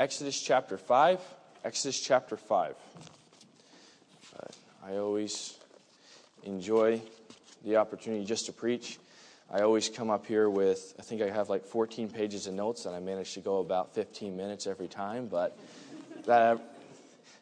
Exodus 0.00 0.40
chapter 0.40 0.78
5. 0.78 1.20
Exodus 1.62 2.00
chapter 2.00 2.34
5. 2.34 2.74
Uh, 4.34 4.46
I 4.82 4.96
always 4.96 5.58
enjoy 6.42 7.02
the 7.66 7.76
opportunity 7.76 8.24
just 8.24 8.46
to 8.46 8.52
preach. 8.52 8.98
I 9.52 9.60
always 9.60 9.90
come 9.90 10.08
up 10.08 10.24
here 10.24 10.48
with, 10.48 10.94
I 10.98 11.02
think 11.02 11.20
I 11.20 11.28
have 11.28 11.50
like 11.50 11.66
14 11.66 12.08
pages 12.08 12.46
of 12.46 12.54
notes, 12.54 12.86
and 12.86 12.96
I 12.96 13.00
manage 13.00 13.34
to 13.34 13.40
go 13.40 13.58
about 13.58 13.94
15 13.94 14.34
minutes 14.34 14.66
every 14.66 14.88
time. 14.88 15.26
But 15.26 15.58
that 16.24 16.78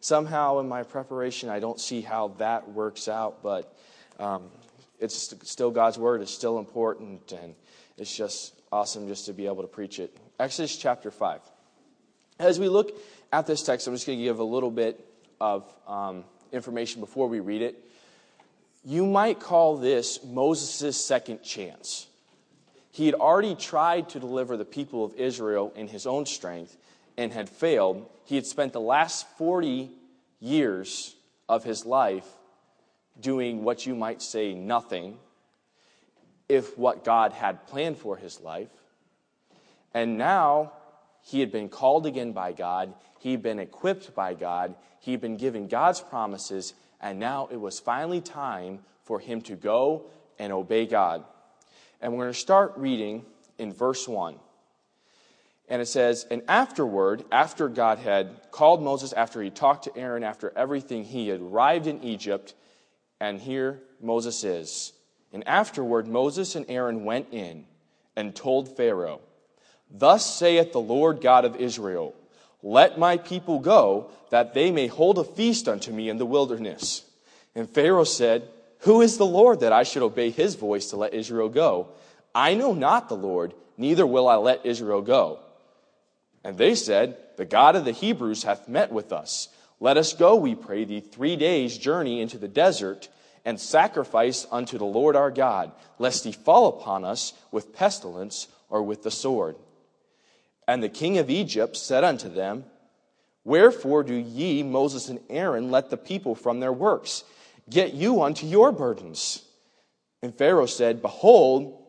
somehow 0.01 0.59
in 0.59 0.69
my 0.69 0.83
preparation, 0.83 1.51
I 1.51 1.61
don't 1.61 1.79
see 1.79 2.01
how 2.01 2.35
that 2.39 2.69
works 2.69 3.07
out. 3.07 3.41
But 3.41 3.73
um, 4.19 4.51
it's 4.99 5.33
still 5.45 5.71
God's 5.71 5.97
word. 5.97 6.23
It's 6.23 6.35
still 6.35 6.59
important, 6.59 7.31
and 7.31 7.55
it's 7.97 8.17
just 8.17 8.53
awesome 8.73 9.07
just 9.07 9.27
to 9.27 9.33
be 9.33 9.47
able 9.47 9.63
to 9.63 9.69
preach 9.69 10.01
it. 10.01 10.17
Exodus 10.41 10.77
chapter 10.77 11.13
5. 11.13 11.41
As 12.39 12.61
we 12.61 12.69
look 12.69 12.97
at 13.33 13.49
this 13.49 13.63
text, 13.63 13.89
I'm 13.89 13.95
just 13.95 14.07
going 14.07 14.19
to 14.19 14.25
give 14.25 14.39
a 14.39 14.45
little 14.45 14.71
bit 14.71 15.05
of 15.41 15.65
um, 15.89 16.25
information 16.53 17.01
before 17.01 17.29
we 17.29 17.41
read 17.41 17.63
it. 17.63 17.85
You 18.85 19.07
might 19.07 19.41
call 19.41 19.77
this 19.77 20.23
Moses' 20.23 20.97
second 20.97 21.43
chance. 21.43 22.07
He 22.93 23.07
had 23.07 23.17
already 23.17 23.57
tried 23.57 24.11
to 24.11 24.21
deliver 24.21 24.57
the 24.57 24.65
people 24.65 25.05
of 25.05 25.15
Israel 25.15 25.73
in 25.75 25.89
his 25.89 26.07
own 26.07 26.27
strength 26.27 26.77
and 27.17 27.33
had 27.33 27.49
failed. 27.49 28.09
He 28.25 28.37
had 28.37 28.47
spent 28.47 28.73
the 28.73 28.81
last 28.81 29.27
40 29.37 29.91
years 30.39 31.17
of 31.49 31.65
his 31.65 31.85
life 31.85 32.27
doing 33.21 33.65
what 33.65 33.85
you 33.85 33.97
might 33.97 34.23
say 34.23 34.55
nothing, 34.55 35.19
if 36.49 36.79
what 36.79 37.05
God 37.05 37.33
had 37.33 37.67
planned 37.67 37.99
for 37.99 38.17
his 38.17 38.41
life. 38.41 38.71
And 39.93 40.17
now 40.17 40.73
he 41.29 41.41
had 41.41 41.53
been 41.53 41.69
called 41.69 42.07
again 42.07 42.33
by 42.33 42.53
God, 42.53 42.95
he'd 43.19 43.43
been 43.43 43.59
equipped 43.59 44.15
by 44.15 44.33
God, 44.33 44.75
he'd 45.01 45.21
been 45.21 45.37
given 45.37 45.69
God's 45.69 46.01
promises, 46.01 46.73
and 47.03 47.19
now 47.19 47.49
it 47.53 47.61
was 47.61 47.79
finally 47.79 48.23
time 48.23 48.79
for 49.05 49.21
him 49.21 49.43
to 49.43 49.55
go 49.55 50.07
and 50.39 50.55
obey 50.55 50.87
God. 50.87 51.25
And 52.01 52.13
we're 52.13 52.25
going 52.25 52.33
to 52.33 52.39
start 52.39 52.73
reading 52.79 53.27
in 53.59 53.75
verse 53.75 54.09
1. 54.09 54.37
And 55.69 55.83
it 55.83 55.87
says, 55.87 56.27
And 56.31 56.43
afterward, 56.49 57.25
after 57.31 57.69
God 57.69 57.99
had 57.99 58.51
called 58.51 58.83
Moses, 58.83 59.13
after 59.13 59.43
he 59.43 59.51
talked 59.51 59.85
to 59.85 59.95
Aaron, 59.99 60.25
after 60.25 60.51
everything, 60.57 61.05
he 61.05 61.29
had 61.29 61.43
arrived 61.43 61.87
in 61.87 62.03
Egypt. 62.03 62.55
And 63.21 63.39
here 63.39 63.83
Moses 64.01 64.45
is. 64.45 64.95
And 65.31 65.47
afterward, 65.47 66.07
Moses 66.07 66.55
and 66.55 66.65
Aaron 66.71 67.05
went 67.05 67.27
in 67.33 67.67
and 68.17 68.35
told 68.35 68.75
Pharaoh, 68.79 69.21
Thus 69.91 70.25
saith 70.25 70.73
the 70.73 70.81
Lord 70.81 71.21
God 71.21 71.45
of 71.45 71.57
Israel, 71.57 72.15
Let 72.63 72.99
my 72.99 73.17
people 73.17 73.59
go, 73.59 74.11
that 74.31 74.55
they 74.55 74.71
may 74.71 74.87
hold 74.87 75.19
a 75.19 75.25
feast 75.25 75.69
unto 75.69 75.93
me 75.93 76.09
in 76.09 76.19
the 76.19 76.27
wilderness. 76.27 77.05
And 77.55 77.69
Pharaoh 77.69 78.05
said, 78.05 78.49
Who 78.81 79.01
is 79.01 79.17
the 79.17 79.27
Lord 79.27 79.61
that 79.61 79.73
I 79.73 79.83
should 79.83 80.03
obey 80.03 80.31
his 80.31 80.55
voice 80.55 80.91
to 80.91 80.97
let 80.97 81.15
Israel 81.15 81.49
go? 81.49 81.89
I 82.35 82.55
know 82.55 82.75
not 82.75 83.09
the 83.09 83.17
Lord, 83.17 83.55
neither 83.77 84.07
will 84.07 84.29
I 84.29 84.37
let 84.37 84.67
Israel 84.67 85.01
go. 85.01 85.41
And 86.45 86.57
they 86.59 86.75
said, 86.75 87.17
The 87.37 87.45
God 87.45 87.75
of 87.75 87.85
the 87.85 87.93
Hebrews 87.93 88.43
hath 88.43 88.69
met 88.69 88.93
with 88.93 89.13
us. 89.13 89.49
Let 89.81 89.97
us 89.97 90.13
go, 90.13 90.37
we 90.37 90.55
pray 90.55 90.85
thee, 90.85 91.01
three 91.01 91.37
days' 91.37 91.79
journey 91.79 92.21
into 92.21 92.37
the 92.37 92.49
desert, 92.49 93.09
and 93.45 93.59
sacrifice 93.59 94.47
unto 94.51 94.77
the 94.77 94.85
Lord 94.85 95.17
our 95.17 95.31
God, 95.31 95.73
lest 95.99 96.25
he 96.25 96.33
fall 96.33 96.69
upon 96.69 97.05
us 97.05 97.33
with 97.51 97.75
pestilence 97.75 98.49
or 98.69 98.83
with 98.83 99.03
the 99.03 99.11
sword. 99.11 99.57
And 100.69 100.83
the 100.83 100.91
king 100.91 101.17
of 101.17 101.31
Egypt 101.31 101.79
said 101.79 102.05
unto 102.05 102.29
them, 102.29 102.67
Wherefore 103.43 104.03
do 104.03 104.15
ye, 104.15 104.63
Moses 104.63 105.09
and 105.09 105.19
Aaron, 105.31 105.71
let 105.71 105.89
the 105.89 105.97
people 105.97 106.35
from 106.35 106.61
their 106.61 106.73
works? 106.73 107.25
Get 107.71 107.95
you 107.95 108.23
unto 108.23 108.47
your 108.47 108.71
burdens. 108.71 109.43
And 110.23 110.35
Pharaoh 110.37 110.67
said, 110.67 111.01
Behold, 111.01 111.83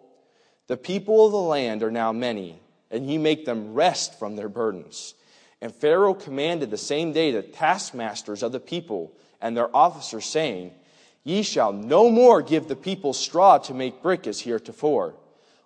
the 0.68 0.78
people 0.78 1.26
of 1.26 1.34
the 1.34 1.38
land 1.38 1.84
are 1.84 1.92
now 1.92 2.14
many, 2.14 2.58
and 2.90 3.06
ye 3.06 3.18
make 3.18 3.44
them 3.44 3.74
rest 3.74 4.18
from 4.18 4.38
their 4.38 4.48
burdens. 4.48 5.14
And 5.62 5.76
Pharaoh 5.76 6.14
commanded 6.14 6.72
the 6.72 6.78
same 6.78 7.12
day 7.12 7.32
the 7.32 7.42
taskmasters 7.42 8.44
of 8.44 8.54
the 8.54 8.62
people 8.62 9.12
and 9.42 9.58
their 9.58 9.76
officers, 9.76 10.26
saying, 10.26 10.72
Ye 11.26 11.44
shall 11.44 11.74
no 11.74 12.10
more 12.10 12.42
give 12.42 12.70
the 12.70 12.78
people 12.78 13.12
straw 13.12 13.58
to 13.58 13.74
make 13.74 14.02
brick 14.02 14.26
as 14.26 14.40
heretofore. 14.40 15.16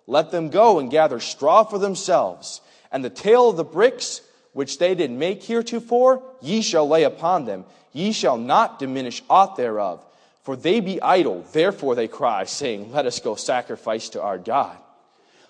Let 0.08 0.32
them 0.32 0.50
go 0.50 0.80
and 0.80 0.90
gather 0.90 1.20
straw 1.20 1.62
for 1.62 1.78
themselves 1.78 2.60
and 2.94 3.04
the 3.04 3.10
tale 3.10 3.50
of 3.50 3.56
the 3.56 3.64
bricks 3.64 4.20
which 4.52 4.78
they 4.78 4.94
did 4.94 5.10
make 5.10 5.42
heretofore, 5.42 6.22
ye 6.40 6.62
shall 6.62 6.86
lay 6.86 7.02
upon 7.02 7.44
them. 7.44 7.64
Ye 7.92 8.12
shall 8.12 8.36
not 8.36 8.78
diminish 8.78 9.20
aught 9.28 9.56
thereof. 9.56 10.00
For 10.44 10.54
they 10.54 10.78
be 10.78 11.02
idle, 11.02 11.44
therefore 11.52 11.96
they 11.96 12.06
cry, 12.06 12.44
saying, 12.44 12.92
Let 12.92 13.04
us 13.04 13.18
go 13.18 13.34
sacrifice 13.34 14.10
to 14.10 14.22
our 14.22 14.38
God. 14.38 14.76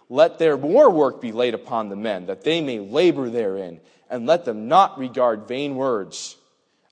Let 0.09 0.39
there 0.39 0.57
more 0.57 0.89
work 0.89 1.21
be 1.21 1.33
laid 1.33 1.53
upon 1.53 1.91
the 1.91 1.97
men, 1.97 2.27
that 2.27 2.45
they 2.45 2.63
may 2.63 2.79
labor 2.79 3.29
therein, 3.29 3.81
and 4.09 4.25
let 4.25 4.47
them 4.47 4.67
not 4.67 4.99
regard 4.99 5.47
vain 5.47 5.75
words. 5.75 6.37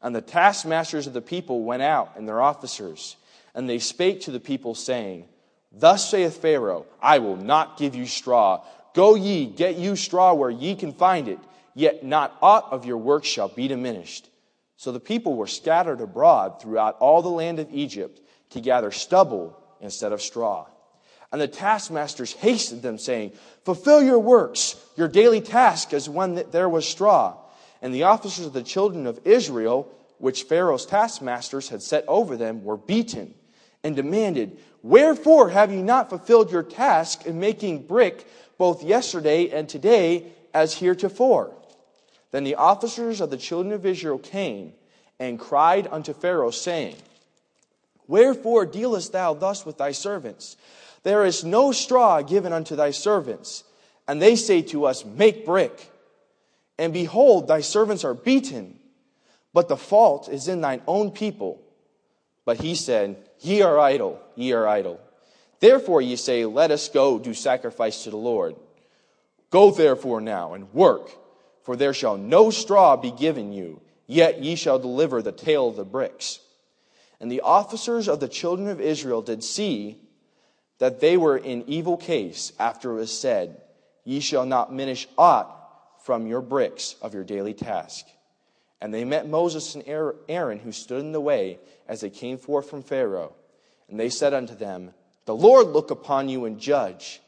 And 0.03 0.15
the 0.15 0.21
taskmasters 0.21 1.07
of 1.07 1.15
the 1.15 1.23
people 1.23 1.65
went 1.65 1.83
out, 1.83 2.13
and 2.17 2.29
their 2.29 2.43
officers, 2.43 3.17
and 3.55 3.71
they 3.71 3.79
spake 3.79 4.21
to 4.23 4.31
the 4.31 4.41
people, 4.41 4.75
saying, 4.75 5.25
Thus 5.73 6.11
saith 6.11 6.43
Pharaoh, 6.43 6.85
I 7.01 7.21
will 7.21 7.37
not 7.37 7.79
give 7.79 7.95
you 7.95 8.05
straw, 8.05 8.63
Go 8.95 9.15
ye, 9.15 9.47
get 9.47 9.77
you 9.77 9.97
straw 9.97 10.35
where 10.35 10.51
ye 10.51 10.75
can 10.75 10.93
find 10.93 11.29
it, 11.29 11.39
yet 11.75 12.05
not 12.05 12.37
aught 12.43 12.69
of 12.71 12.85
your 12.85 12.99
work 12.99 13.25
shall 13.25 13.49
be 13.49 13.69
diminished. 13.69 14.29
So 14.77 14.93
the 14.93 15.01
people 15.01 15.35
were 15.35 15.47
scattered 15.47 16.01
abroad 16.01 16.61
throughout 16.61 16.97
all 16.99 17.23
the 17.23 17.29
land 17.29 17.59
of 17.59 17.73
Egypt 17.73 18.21
to 18.51 18.61
gather 18.61 18.91
stubble 18.91 19.57
instead 19.81 20.13
of 20.13 20.21
straw. 20.21 20.67
And 21.31 21.41
the 21.41 21.49
taskmasters 21.49 22.33
hastened 22.33 22.83
them, 22.83 22.99
saying, 22.99 23.33
Fulfill 23.65 24.03
your 24.03 24.19
works, 24.19 24.77
your 24.97 25.09
daily 25.09 25.41
task 25.41 25.95
as 25.95 26.09
when 26.09 26.45
there 26.51 26.69
was 26.69 26.87
straw. 26.87 27.37
And 27.81 27.95
the 27.95 28.03
officers 28.03 28.45
of 28.45 28.53
the 28.53 28.63
children 28.63 29.07
of 29.07 29.21
Israel, 29.25 29.89
which 30.19 30.43
Pharaoh's 30.43 30.85
taskmasters 30.85 31.71
had 31.71 31.83
set 31.83 32.05
over 32.07 32.37
them, 32.37 32.65
were 32.65 32.77
beaten 32.77 33.35
and 33.83 33.97
demanded, 33.97 34.59
Wherefore 34.83 35.49
have 35.49 35.73
ye 35.73 35.81
not 35.81 36.11
fulfilled 36.11 36.53
your 36.53 36.63
task 36.63 37.25
in 37.25 37.41
making 37.41 37.87
brick 37.87 38.27
both 38.63 38.85
yesterday 38.85 39.51
and 39.51 39.69
today 39.69 40.25
as 40.55 40.73
heretofore. 40.73 41.51
Then 42.31 42.45
the 42.45 42.55
officers 42.55 43.21
of 43.21 43.29
the 43.29 43.37
children 43.37 43.75
of 43.75 43.85
Israel 43.85 44.21
came 44.21 44.73
and 45.19 45.37
cried 45.37 45.89
unto 45.91 46.13
Pharaoh, 46.13 46.53
saying, 46.53 46.95
Wherefore 48.07 48.65
dealest 48.65 49.11
thou 49.11 49.35
thus 49.35 49.67
with 49.67 49.79
thy 49.79 49.91
servants? 49.91 50.57
There 51.03 51.25
is 51.25 51.43
no 51.43 51.73
straw 51.73 52.23
given 52.23 52.53
unto 52.53 52.77
thy 52.77 52.93
servants. 52.93 53.65
And 54.07 54.23
they 54.23 54.37
say 54.37 54.63
to 54.71 54.85
us, 54.85 55.05
Make 55.05 55.45
brick. 55.45 55.91
And 56.79 56.93
behold, 56.93 57.49
thy 57.49 57.63
servants 57.63 58.05
are 58.05 58.15
beaten, 58.15 58.79
but 59.53 59.67
the 59.67 59.77
fault 59.77 60.29
is 60.29 60.47
in 60.47 60.61
thine 60.61 60.83
own 60.87 61.11
people. 61.11 61.61
But 62.45 62.61
he 62.61 62.77
said, 62.77 63.17
Ye 63.41 63.63
are 63.63 63.81
idle, 63.81 64.21
ye 64.37 64.53
are 64.53 64.69
idle. 64.69 65.01
Therefore 65.63 66.03
ye 66.03 66.17
say, 66.17 66.45
Let 66.45 66.73
us 66.73 66.89
go 66.89 67.21
do 67.21 67.33
sacrifice 67.33 68.03
to 68.03 68.11
the 68.11 68.17
Lord. 68.17 68.57
Go 69.49 69.71
therefore 69.71 70.21
now 70.21 70.55
and 70.55 70.75
work, 70.75 71.13
for 71.63 71.77
there 71.77 71.95
shall 71.95 72.17
no 72.17 72.51
straw 72.51 72.97
be 72.97 73.13
given 73.13 73.53
you, 73.53 73.81
yet 74.09 74.43
ye 74.43 74.57
shall 74.57 74.81
deliver 74.81 75.23
the 75.23 75.31
tale 75.31 75.69
of 75.69 75.77
the 75.77 75.85
bricks. 75.85 76.41
And 77.21 77.31
the 77.31 77.43
officers 77.43 78.09
of 78.09 78.19
the 78.19 78.27
children 78.27 78.69
of 78.69 78.81
Israel 78.81 79.23
did 79.23 79.45
see 79.45 80.01
that 80.79 80.99
they 80.99 81.17
were 81.17 81.37
in 81.37 81.63
evil 81.69 81.97
case 81.97 82.53
after 82.59 82.91
it 82.91 82.95
was 82.95 83.17
said, 83.17 83.63
Ye 84.03 84.19
shall 84.19 84.45
not 84.45 84.75
minish 84.75 85.07
aught 85.17 85.49
from 86.05 86.27
your 86.27 86.41
bricks 86.41 86.97
of 87.01 87.15
your 87.15 87.23
daily 87.23 87.55
task. 87.55 88.05
And 88.81 88.93
they 88.93 89.05
met 89.05 89.29
Moses 89.29 89.77
and 89.77 89.85
Aaron, 89.87 90.59
who 90.59 90.73
stood 90.73 91.03
in 91.03 91.13
the 91.13 91.21
way 91.21 91.61
as 91.87 92.01
they 92.01 92.11
came 92.11 92.37
forth 92.37 92.69
from 92.69 92.83
Pharaoh. 92.83 93.37
And 93.89 94.01
they 94.01 94.09
said 94.09 94.35
unto 94.35 94.57
them, 94.57 94.93
the 95.25 95.35
Lord 95.35 95.69
look 95.69 95.91
upon 95.91 96.29
you 96.29 96.45
and 96.45 96.59
judge, 96.59 97.21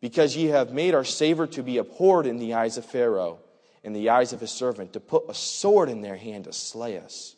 because 0.00 0.36
ye 0.36 0.46
have 0.46 0.72
made 0.72 0.94
our 0.94 1.04
Savior 1.04 1.46
to 1.48 1.62
be 1.62 1.78
abhorred 1.78 2.26
in 2.26 2.38
the 2.38 2.54
eyes 2.54 2.76
of 2.76 2.84
Pharaoh, 2.84 3.38
in 3.82 3.92
the 3.92 4.10
eyes 4.10 4.32
of 4.32 4.40
his 4.40 4.50
servant, 4.50 4.92
to 4.92 5.00
put 5.00 5.28
a 5.28 5.34
sword 5.34 5.88
in 5.88 6.02
their 6.02 6.16
hand 6.16 6.44
to 6.44 6.52
slay 6.52 6.98
us. 6.98 7.36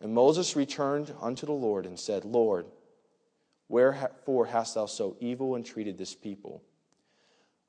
And 0.00 0.14
Moses 0.14 0.56
returned 0.56 1.12
unto 1.20 1.46
the 1.46 1.52
Lord 1.52 1.86
and 1.86 1.98
said, 1.98 2.24
Lord, 2.24 2.66
wherefore 3.68 4.46
hast 4.46 4.74
thou 4.74 4.86
so 4.86 5.16
evil 5.20 5.56
entreated 5.56 5.98
this 5.98 6.14
people? 6.14 6.62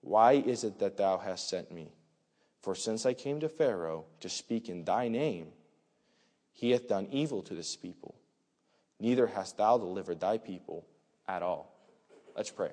Why 0.02 0.34
is 0.34 0.64
it 0.64 0.80
that 0.80 0.98
thou 0.98 1.18
hast 1.18 1.50
sent 1.50 1.72
me? 1.72 1.92
For 2.62 2.76
since 2.76 3.06
I 3.06 3.14
came 3.14 3.40
to 3.42 3.50
Pharaoh 3.50 4.06
to 4.22 4.30
speak 4.30 4.70
in 4.70 4.84
thy 4.84 5.08
name, 5.08 5.48
he 6.52 6.72
hath 6.72 6.88
done 6.88 7.08
evil 7.12 7.42
to 7.44 7.54
this 7.54 7.76
people. 7.76 8.16
Neither 9.00 9.28
hast 9.28 9.58
thou 9.58 9.78
delivered 9.78 10.20
thy 10.20 10.38
people 10.38 10.86
at 11.28 11.42
all. 11.42 11.72
Let's 12.36 12.52
pray. 12.52 12.72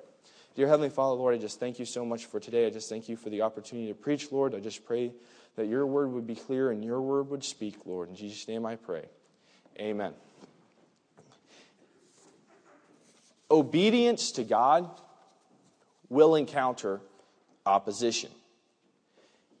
Dear 0.55 0.67
Heavenly 0.67 0.89
Father, 0.89 1.15
Lord, 1.15 1.33
I 1.33 1.37
just 1.39 1.59
thank 1.59 1.79
you 1.79 1.85
so 1.85 2.05
much 2.05 2.25
for 2.25 2.39
today. 2.39 2.67
I 2.67 2.69
just 2.69 2.87
thank 2.87 3.09
you 3.09 3.17
for 3.17 3.29
the 3.29 3.41
opportunity 3.41 3.87
to 3.87 3.95
preach, 3.95 4.31
Lord. 4.31 4.53
I 4.53 4.59
just 4.59 4.85
pray 4.85 5.11
that 5.55 5.67
your 5.67 5.87
word 5.87 6.11
would 6.11 6.27
be 6.27 6.35
clear 6.35 6.69
and 6.69 6.83
your 6.83 7.01
word 7.01 7.29
would 7.29 7.43
speak, 7.43 7.77
Lord. 7.85 8.09
In 8.09 8.15
Jesus' 8.15 8.47
name 8.47 8.65
I 8.65 8.75
pray. 8.75 9.05
Amen. 9.79 10.13
Obedience 13.49 14.31
to 14.33 14.43
God 14.43 14.89
will 16.09 16.35
encounter 16.35 17.01
opposition. 17.65 18.29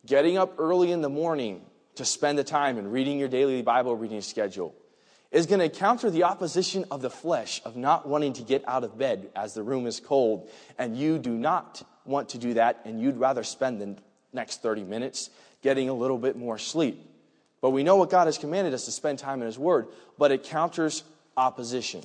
Getting 0.05 0.37
up 0.37 0.55
early 0.59 0.91
in 0.91 1.01
the 1.01 1.09
morning 1.09 1.61
to 1.95 2.05
spend 2.05 2.37
the 2.37 2.43
time 2.43 2.77
in 2.77 2.91
reading 2.91 3.17
your 3.17 3.29
daily 3.29 3.61
Bible 3.61 3.95
reading 3.95 4.21
schedule 4.21 4.75
is 5.33 5.47
going 5.47 5.59
to 5.59 5.69
counter 5.69 6.11
the 6.11 6.23
opposition 6.23 6.85
of 6.91 7.01
the 7.01 7.09
flesh 7.09 7.59
of 7.65 7.75
not 7.75 8.07
wanting 8.07 8.33
to 8.33 8.43
get 8.43 8.63
out 8.67 8.83
of 8.83 8.97
bed 8.97 9.29
as 9.35 9.55
the 9.55 9.63
room 9.63 9.87
is 9.87 9.99
cold, 9.99 10.47
and 10.77 10.95
you 10.95 11.17
do 11.17 11.31
not 11.31 11.81
want 12.05 12.29
to 12.29 12.37
do 12.37 12.53
that, 12.53 12.81
and 12.85 13.01
you'd 13.01 13.17
rather 13.17 13.43
spend 13.43 13.81
the 13.81 13.97
next 14.31 14.61
30 14.61 14.83
minutes 14.83 15.31
getting 15.63 15.89
a 15.89 15.93
little 15.93 16.19
bit 16.19 16.37
more 16.37 16.59
sleep. 16.59 17.09
But 17.61 17.71
we 17.71 17.83
know 17.83 17.95
what 17.95 18.11
God 18.11 18.27
has 18.27 18.37
commanded 18.37 18.73
us 18.73 18.85
to 18.85 18.91
spend 18.91 19.19
time 19.19 19.41
in 19.41 19.47
His 19.47 19.57
Word, 19.57 19.87
but 20.19 20.31
it 20.31 20.43
counters 20.43 21.03
opposition. 21.35 22.03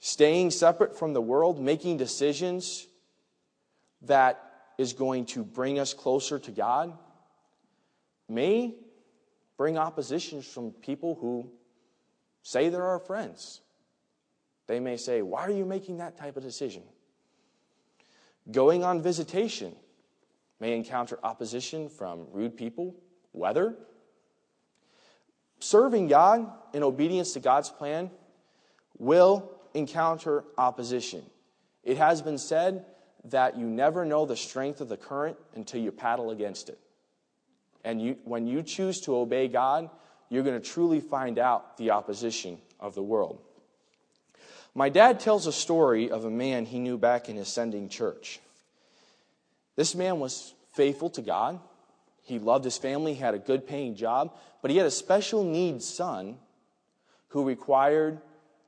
Staying 0.00 0.50
separate 0.50 0.98
from 0.98 1.12
the 1.12 1.20
world, 1.20 1.60
making 1.60 1.98
decisions 1.98 2.86
that 4.02 4.42
is 4.76 4.92
going 4.92 5.26
to 5.26 5.44
bring 5.44 5.78
us 5.78 5.94
closer 5.94 6.38
to 6.40 6.50
God 6.50 6.96
may 8.28 8.74
bring 9.58 9.76
oppositions 9.76 10.46
from 10.46 10.70
people 10.70 11.18
who 11.20 11.50
say 12.42 12.70
they're 12.70 12.82
our 12.82 13.00
friends. 13.00 13.60
They 14.66 14.80
may 14.80 14.96
say, 14.96 15.20
Why 15.20 15.42
are 15.42 15.50
you 15.50 15.66
making 15.66 15.98
that 15.98 16.16
type 16.16 16.38
of 16.38 16.42
decision? 16.42 16.82
Going 18.50 18.82
on 18.84 19.02
visitation 19.02 19.76
may 20.60 20.74
encounter 20.74 21.18
opposition 21.22 21.90
from 21.90 22.26
rude 22.30 22.56
people, 22.56 22.94
weather. 23.34 23.76
Serving 25.60 26.08
God 26.08 26.50
in 26.72 26.82
obedience 26.82 27.32
to 27.32 27.40
God's 27.40 27.68
plan 27.68 28.10
will 28.96 29.50
encounter 29.74 30.44
opposition. 30.56 31.22
It 31.82 31.98
has 31.98 32.22
been 32.22 32.38
said 32.38 32.84
that 33.24 33.58
you 33.58 33.66
never 33.66 34.04
know 34.04 34.24
the 34.24 34.36
strength 34.36 34.80
of 34.80 34.88
the 34.88 34.96
current 34.96 35.36
until 35.54 35.80
you 35.80 35.92
paddle 35.92 36.30
against 36.30 36.68
it. 36.68 36.78
And 37.84 38.02
you, 38.02 38.16
when 38.24 38.46
you 38.46 38.62
choose 38.62 39.00
to 39.02 39.16
obey 39.16 39.48
God, 39.48 39.90
you're 40.28 40.42
going 40.42 40.60
to 40.60 40.66
truly 40.66 41.00
find 41.00 41.38
out 41.38 41.76
the 41.76 41.90
opposition 41.90 42.58
of 42.80 42.94
the 42.94 43.02
world. 43.02 43.40
My 44.74 44.88
dad 44.88 45.20
tells 45.20 45.46
a 45.46 45.52
story 45.52 46.10
of 46.10 46.24
a 46.24 46.30
man 46.30 46.64
he 46.64 46.78
knew 46.78 46.98
back 46.98 47.28
in 47.28 47.36
his 47.36 47.48
sending 47.48 47.88
church. 47.88 48.40
This 49.76 49.94
man 49.94 50.20
was 50.20 50.54
faithful 50.72 51.10
to 51.10 51.22
God. 51.22 51.58
He 52.22 52.38
loved 52.38 52.64
his 52.64 52.76
family, 52.76 53.14
had 53.14 53.34
a 53.34 53.38
good 53.38 53.66
paying 53.66 53.94
job, 53.94 54.36
but 54.60 54.70
he 54.70 54.76
had 54.76 54.86
a 54.86 54.90
special 54.90 55.44
needs 55.44 55.86
son 55.86 56.36
who 57.28 57.44
required 57.44 58.20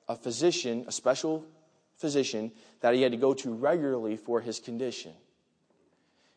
a 0.09 0.17
physician, 0.17 0.85
a 0.89 0.93
special 0.93 1.45
physician, 1.97 2.51
that 2.81 2.95
he 2.95 3.03
had 3.03 3.13
to 3.13 3.19
go 3.19 3.35
to 3.35 3.53
regularly 3.53 4.17
for 4.17 4.41
his 4.41 4.59
condition. 4.59 5.13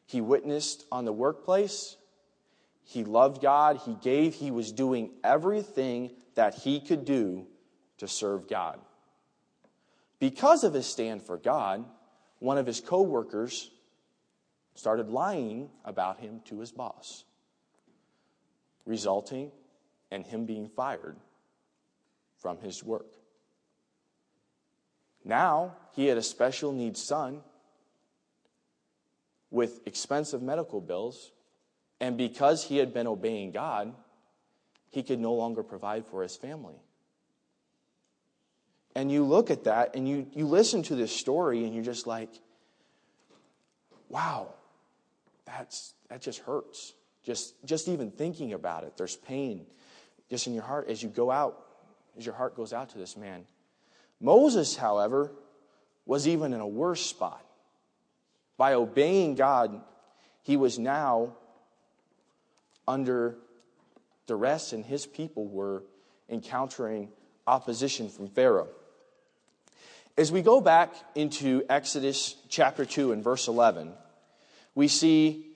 He 0.06 0.22
witnessed 0.22 0.86
on 0.92 1.06
the 1.06 1.14
workplace 1.14 1.96
he 2.83 3.03
loved 3.03 3.41
God. 3.41 3.80
He 3.85 3.95
gave. 3.95 4.35
He 4.35 4.51
was 4.51 4.71
doing 4.71 5.12
everything 5.24 6.12
that 6.35 6.56
he 6.56 6.80
could 6.80 7.06
do 7.06 7.47
to 7.97 8.07
serve 8.07 8.47
God. 8.47 8.80
Because 10.19 10.63
of 10.63 10.74
his 10.74 10.85
stand 10.85 11.21
for 11.21 11.38
God, 11.38 11.85
one 12.39 12.57
of 12.57 12.65
his 12.65 12.81
coworkers 12.81 13.71
started 14.75 15.09
lying 15.09 15.69
about 15.85 16.19
him 16.19 16.41
to 16.45 16.59
his 16.59 16.71
boss, 16.71 17.24
resulting 18.85 19.51
in 20.12 20.24
him 20.24 20.45
being 20.45 20.68
fired 20.68 21.18
from 22.38 22.57
his 22.59 22.83
work. 22.83 23.13
Now 25.24 25.75
he 25.94 26.07
had 26.07 26.18
a 26.18 26.24
special 26.24 26.71
needs 26.74 27.01
son 27.01 27.41
with 29.51 29.80
expensive 29.85 30.41
medical 30.41 30.81
bills 30.81 31.31
and 32.04 32.18
because 32.18 32.66
he 32.66 32.76
had 32.76 32.94
been 32.94 33.08
obeying 33.08 33.52
God, 33.52 33.94
he 34.90 35.04
could 35.04 35.22
no 35.22 35.36
longer 35.36 35.64
provide 35.64 36.06
for 36.06 36.22
his 36.22 36.36
family. 36.36 36.76
And 38.94 39.10
you 39.10 39.24
look 39.24 39.50
at 39.50 39.64
that 39.64 39.96
and 39.96 40.06
you, 40.06 40.28
you 40.34 40.46
listen 40.46 40.84
to 40.84 40.96
this 40.96 41.16
story 41.16 41.64
and 41.64 41.74
you're 41.74 41.82
just 41.82 42.06
like, 42.06 42.30
wow, 44.10 44.54
that's, 45.46 45.94
that 46.10 46.22
just 46.22 46.40
hurts. 46.40 46.92
Just, 47.24 47.56
just 47.64 47.88
even 47.88 48.12
thinking 48.12 48.52
about 48.52 48.84
it, 48.84 48.98
there's 48.98 49.16
pain 49.16 49.66
just 50.30 50.46
in 50.46 50.54
your 50.54 50.64
heart 50.64 50.90
as 50.90 51.02
you 51.02 51.08
go 51.08 51.32
out, 51.32 51.58
as 52.18 52.26
your 52.26 52.36
heart 52.36 52.58
goes 52.58 52.74
out 52.74 52.90
to 52.90 52.98
this 52.98 53.16
man. 53.16 53.46
Moses, 54.20 54.76
however, 54.76 55.32
was 56.06 56.28
even 56.28 56.52
in 56.52 56.60
a 56.60 56.68
worse 56.68 57.06
spot. 57.06 57.46
By 58.58 58.74
obeying 58.74 59.36
God, 59.36 59.80
he 60.42 60.58
was 60.58 60.78
now 60.78 61.38
under 62.88 63.35
duress, 64.27 64.74
and 64.74 64.85
his 64.85 65.06
people 65.06 65.47
were 65.47 65.83
encountering 66.30 67.09
opposition 67.47 68.09
from 68.09 68.27
Pharaoh. 68.27 68.69
As 70.18 70.31
we 70.31 70.41
go 70.41 70.62
back 70.62 70.94
into 71.15 71.63
Exodus 71.69 72.35
chapter 72.47 72.85
2 72.85 73.12
and 73.12 73.24
verse 73.24 73.47
11, 73.47 73.94
we 74.75 74.88
see 74.88 75.47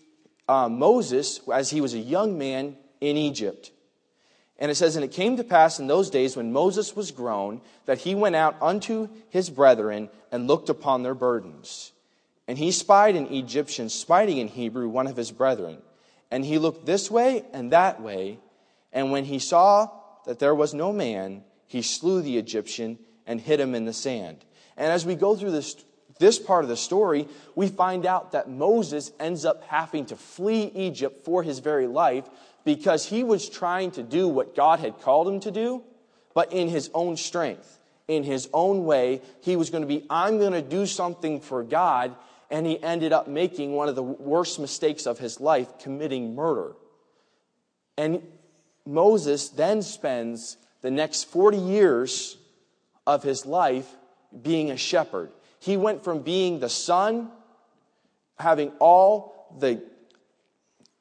uh, 0.47 0.67
Moses 0.67 1.39
as 1.51 1.69
he 1.69 1.81
was 1.81 1.93
a 1.93 1.99
young 1.99 2.37
man 2.37 2.75
in 2.99 3.17
Egypt. 3.17 3.71
And 4.59 4.71
it 4.71 4.75
says, 4.75 4.95
And 4.95 5.05
it 5.05 5.11
came 5.11 5.37
to 5.37 5.43
pass 5.43 5.79
in 5.79 5.87
those 5.87 6.09
days 6.09 6.35
when 6.35 6.51
Moses 6.51 6.95
was 6.95 7.11
grown 7.11 7.61
that 7.85 7.99
he 7.99 8.15
went 8.15 8.35
out 8.35 8.55
unto 8.61 9.09
his 9.29 9.49
brethren 9.49 10.09
and 10.31 10.47
looked 10.47 10.69
upon 10.69 11.03
their 11.03 11.15
burdens. 11.15 11.91
And 12.47 12.57
he 12.57 12.71
spied 12.71 13.15
an 13.15 13.33
Egyptian 13.33 13.89
smiting 13.89 14.37
in 14.37 14.47
Hebrew 14.47 14.87
one 14.89 15.07
of 15.07 15.17
his 15.17 15.31
brethren. 15.31 15.77
And 16.31 16.43
he 16.43 16.57
looked 16.57 16.85
this 16.85 17.09
way 17.09 17.45
and 17.53 17.71
that 17.71 18.01
way. 18.01 18.39
And 18.91 19.11
when 19.11 19.25
he 19.25 19.39
saw 19.39 19.89
that 20.25 20.39
there 20.39 20.55
was 20.55 20.73
no 20.73 20.91
man, 20.91 21.43
he 21.67 21.81
slew 21.81 22.21
the 22.21 22.37
Egyptian 22.37 22.99
and 23.25 23.39
hid 23.39 23.59
him 23.59 23.75
in 23.75 23.85
the 23.85 23.93
sand. 23.93 24.43
And 24.75 24.91
as 24.91 25.05
we 25.05 25.15
go 25.15 25.35
through 25.35 25.51
this, 25.51 25.75
this 26.19 26.39
part 26.39 26.63
of 26.63 26.69
the 26.69 26.77
story, 26.77 27.27
we 27.55 27.67
find 27.67 28.05
out 28.05 28.31
that 28.31 28.49
Moses 28.49 29.11
ends 29.19 29.45
up 29.45 29.63
having 29.65 30.05
to 30.07 30.15
flee 30.15 30.71
Egypt 30.73 31.23
for 31.25 31.43
his 31.43 31.59
very 31.59 31.87
life 31.87 32.29
because 32.63 33.05
he 33.05 33.23
was 33.23 33.49
trying 33.49 33.91
to 33.91 34.03
do 34.03 34.27
what 34.27 34.55
God 34.55 34.79
had 34.79 34.99
called 35.01 35.27
him 35.27 35.39
to 35.41 35.51
do, 35.51 35.83
but 36.33 36.51
in 36.51 36.67
his 36.67 36.89
own 36.93 37.15
strength, 37.15 37.79
in 38.07 38.23
his 38.23 38.49
own 38.53 38.85
way. 38.85 39.21
He 39.41 39.55
was 39.55 39.69
going 39.69 39.83
to 39.83 39.87
be, 39.87 40.05
I'm 40.09 40.37
going 40.37 40.53
to 40.53 40.61
do 40.61 40.85
something 40.85 41.39
for 41.39 41.63
God, 41.63 42.15
and 42.49 42.65
he 42.65 42.81
ended 42.81 43.11
up 43.11 43.27
making 43.27 43.73
one 43.73 43.89
of 43.89 43.95
the 43.95 44.03
worst 44.03 44.59
mistakes 44.59 45.05
of 45.05 45.19
his 45.19 45.39
life, 45.39 45.79
committing 45.79 46.35
murder. 46.35 46.73
And 47.97 48.21
Moses 48.85 49.49
then 49.49 49.81
spends 49.81 50.57
the 50.81 50.91
next 50.91 51.25
40 51.25 51.57
years 51.57 52.37
of 53.05 53.23
his 53.23 53.45
life 53.45 53.89
being 54.41 54.71
a 54.71 54.77
shepherd. 54.77 55.31
He 55.59 55.75
went 55.75 56.03
from 56.03 56.21
being 56.21 56.59
the 56.59 56.69
son, 56.69 57.31
having 58.37 58.71
all 58.79 59.55
the, 59.59 59.81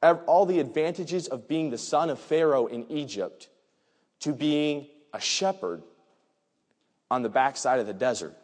all 0.01 0.45
the 0.45 0.59
advantages 0.59 1.27
of 1.27 1.47
being 1.47 1.69
the 1.69 1.77
son 1.77 2.09
of 2.09 2.19
Pharaoh 2.19 2.67
in 2.67 2.91
Egypt, 2.91 3.49
to 4.21 4.33
being 4.33 4.87
a 5.13 5.19
shepherd 5.19 5.83
on 7.09 7.21
the 7.21 7.29
backside 7.29 7.79
of 7.79 7.87
the 7.87 7.93
desert. 7.93 8.35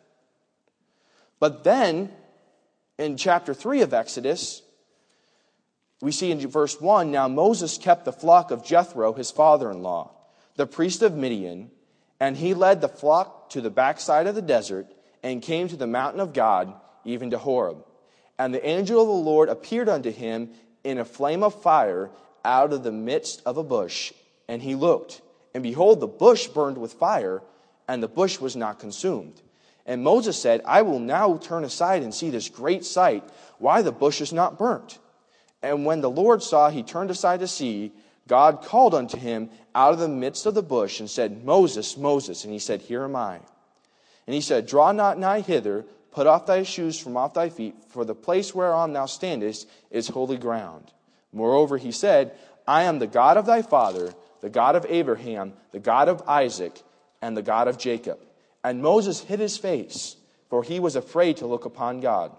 But 1.39 1.63
then 1.63 2.11
in 2.97 3.17
chapter 3.17 3.53
3 3.53 3.81
of 3.81 3.93
Exodus, 3.93 4.61
we 6.01 6.11
see 6.11 6.31
in 6.31 6.47
verse 6.47 6.79
1 6.79 7.11
Now 7.11 7.27
Moses 7.27 7.77
kept 7.77 8.05
the 8.05 8.11
flock 8.11 8.51
of 8.51 8.63
Jethro, 8.65 9.13
his 9.13 9.31
father 9.31 9.71
in 9.71 9.81
law, 9.81 10.11
the 10.55 10.67
priest 10.67 11.01
of 11.01 11.15
Midian, 11.15 11.71
and 12.19 12.37
he 12.37 12.53
led 12.53 12.81
the 12.81 12.89
flock 12.89 13.49
to 13.51 13.61
the 13.61 13.69
backside 13.69 14.27
of 14.27 14.35
the 14.35 14.41
desert 14.41 14.87
and 15.23 15.41
came 15.41 15.67
to 15.67 15.75
the 15.75 15.87
mountain 15.87 16.19
of 16.19 16.33
God, 16.33 16.73
even 17.05 17.31
to 17.31 17.37
Horeb. 17.37 17.83
And 18.37 18.53
the 18.53 18.65
angel 18.65 19.01
of 19.01 19.07
the 19.07 19.13
Lord 19.13 19.49
appeared 19.49 19.89
unto 19.89 20.11
him 20.11 20.49
in 20.83 20.97
a 20.97 21.05
flame 21.05 21.43
of 21.43 21.61
fire 21.61 22.09
out 22.43 22.73
of 22.73 22.83
the 22.83 22.91
midst 22.91 23.41
of 23.45 23.57
a 23.57 23.63
bush. 23.63 24.11
And 24.47 24.61
he 24.61 24.75
looked, 24.75 25.21
and 25.53 25.63
behold, 25.63 25.99
the 25.99 26.07
bush 26.07 26.47
burned 26.47 26.77
with 26.77 26.93
fire, 26.93 27.41
and 27.87 28.03
the 28.03 28.07
bush 28.07 28.39
was 28.39 28.55
not 28.55 28.79
consumed. 28.79 29.41
And 29.85 30.03
Moses 30.03 30.41
said, 30.41 30.61
I 30.65 30.81
will 30.81 30.99
now 30.99 31.37
turn 31.37 31.63
aside 31.63 32.03
and 32.03 32.13
see 32.13 32.29
this 32.29 32.49
great 32.49 32.85
sight, 32.85 33.23
why 33.59 33.81
the 33.81 33.91
bush 33.91 34.21
is 34.21 34.31
not 34.31 34.57
burnt. 34.57 34.99
And 35.61 35.85
when 35.85 36.01
the 36.01 36.09
Lord 36.09 36.41
saw 36.41 36.69
he 36.69 36.83
turned 36.83 37.11
aside 37.11 37.41
to 37.41 37.47
see, 37.47 37.91
God 38.27 38.61
called 38.61 38.95
unto 38.95 39.17
him 39.17 39.49
out 39.75 39.93
of 39.93 39.99
the 39.99 40.07
midst 40.07 40.45
of 40.45 40.53
the 40.53 40.61
bush 40.61 40.99
and 40.99 41.09
said, 41.09 41.43
Moses, 41.43 41.97
Moses. 41.97 42.43
And 42.43 42.53
he 42.53 42.59
said, 42.59 42.81
Here 42.81 43.03
am 43.03 43.15
I. 43.15 43.39
And 44.25 44.33
he 44.33 44.41
said, 44.41 44.67
Draw 44.67 44.93
not 44.93 45.19
nigh 45.19 45.41
hither, 45.41 45.85
Put 46.13 46.27
off 46.27 46.45
thy 46.45 46.61
shoes 46.61 46.99
from 46.99 47.17
off 47.17 47.33
thy 47.33 47.49
feet, 47.49 47.75
for 47.89 48.05
the 48.05 48.13
place 48.13 48.53
whereon 48.53 48.93
thou 48.93 49.07
standest 49.07 49.67
is 49.89 50.07
holy 50.07 50.37
ground. 50.37 50.91
Moreover, 51.31 51.77
he 51.77 51.91
said, 51.91 52.35
I 52.67 52.83
am 52.83 52.99
the 52.99 53.07
God 53.07 53.35
of 53.35 53.47
thy 53.47 53.63
father, 53.63 54.13
the 54.41 54.49
God 54.49 54.75
of 54.75 54.85
Abraham, 54.87 55.53
the 55.71 55.79
God 55.79 56.09
of 56.09 56.21
Isaac, 56.27 56.79
and 57.19 57.35
the 57.35 57.41
God 57.41 57.67
of 57.67 57.79
Jacob. 57.79 58.19
And 58.63 58.81
Moses 58.81 59.21
hid 59.21 59.39
his 59.39 59.57
face, 59.57 60.15
for 60.49 60.63
he 60.63 60.79
was 60.79 60.95
afraid 60.95 61.37
to 61.37 61.47
look 61.47 61.65
upon 61.65 61.99
God. 61.99 62.31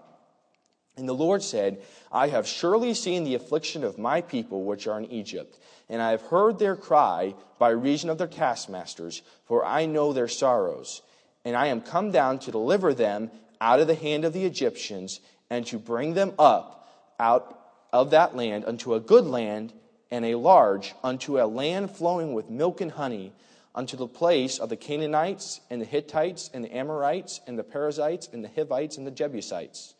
And 0.97 1.07
the 1.07 1.13
Lord 1.13 1.43
said, 1.43 1.81
I 2.11 2.29
have 2.29 2.47
surely 2.47 2.93
seen 2.93 3.23
the 3.23 3.35
affliction 3.35 3.83
of 3.83 3.97
my 3.97 4.21
people 4.21 4.63
which 4.63 4.87
are 4.87 4.97
in 4.97 5.11
Egypt, 5.11 5.59
and 5.89 6.01
I 6.01 6.11
have 6.11 6.21
heard 6.21 6.57
their 6.57 6.75
cry 6.75 7.35
by 7.59 7.69
reason 7.69 8.09
of 8.09 8.17
their 8.17 8.27
taskmasters, 8.27 9.21
for 9.45 9.65
I 9.65 9.85
know 9.85 10.13
their 10.13 10.29
sorrows. 10.29 11.01
And 11.43 11.55
I 11.55 11.67
am 11.67 11.81
come 11.81 12.11
down 12.11 12.39
to 12.39 12.51
deliver 12.51 12.93
them 12.93 13.29
out 13.59 13.79
of 13.79 13.87
the 13.87 13.95
hand 13.95 14.25
of 14.25 14.33
the 14.33 14.45
Egyptians 14.45 15.19
and 15.49 15.65
to 15.67 15.77
bring 15.77 16.13
them 16.13 16.33
up 16.39 16.87
out 17.19 17.59
of 17.93 18.11
that 18.11 18.35
land 18.35 18.65
unto 18.65 18.93
a 18.93 18.99
good 18.99 19.25
land 19.25 19.73
and 20.11 20.25
a 20.25 20.35
large, 20.35 20.93
unto 21.03 21.39
a 21.39 21.45
land 21.45 21.91
flowing 21.91 22.33
with 22.33 22.49
milk 22.49 22.81
and 22.81 22.91
honey, 22.91 23.33
unto 23.75 23.97
the 23.97 24.07
place 24.07 24.57
of 24.57 24.69
the 24.69 24.77
Canaanites 24.77 25.59
and 25.69 25.81
the 25.81 25.85
Hittites 25.85 26.49
and 26.53 26.63
the 26.63 26.75
Amorites 26.75 27.41
and 27.45 27.59
the 27.59 27.63
Perizzites 27.63 28.29
and 28.31 28.43
the 28.43 28.49
Hivites 28.55 28.97
and 28.97 29.05
the 29.05 29.11
Jebusites. 29.11 29.93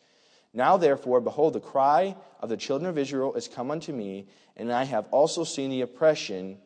Now, 0.54 0.78
therefore, 0.78 1.20
behold, 1.20 1.52
the 1.52 1.60
cry 1.60 2.16
of 2.40 2.48
the 2.48 2.56
children 2.56 2.88
of 2.88 2.96
Israel 2.96 3.34
is 3.34 3.46
come 3.46 3.70
unto 3.70 3.92
me, 3.92 4.26
and 4.56 4.72
I 4.72 4.84
have 4.84 5.06
also 5.10 5.44
seen 5.44 5.68
the 5.68 5.82
oppression 5.82 6.56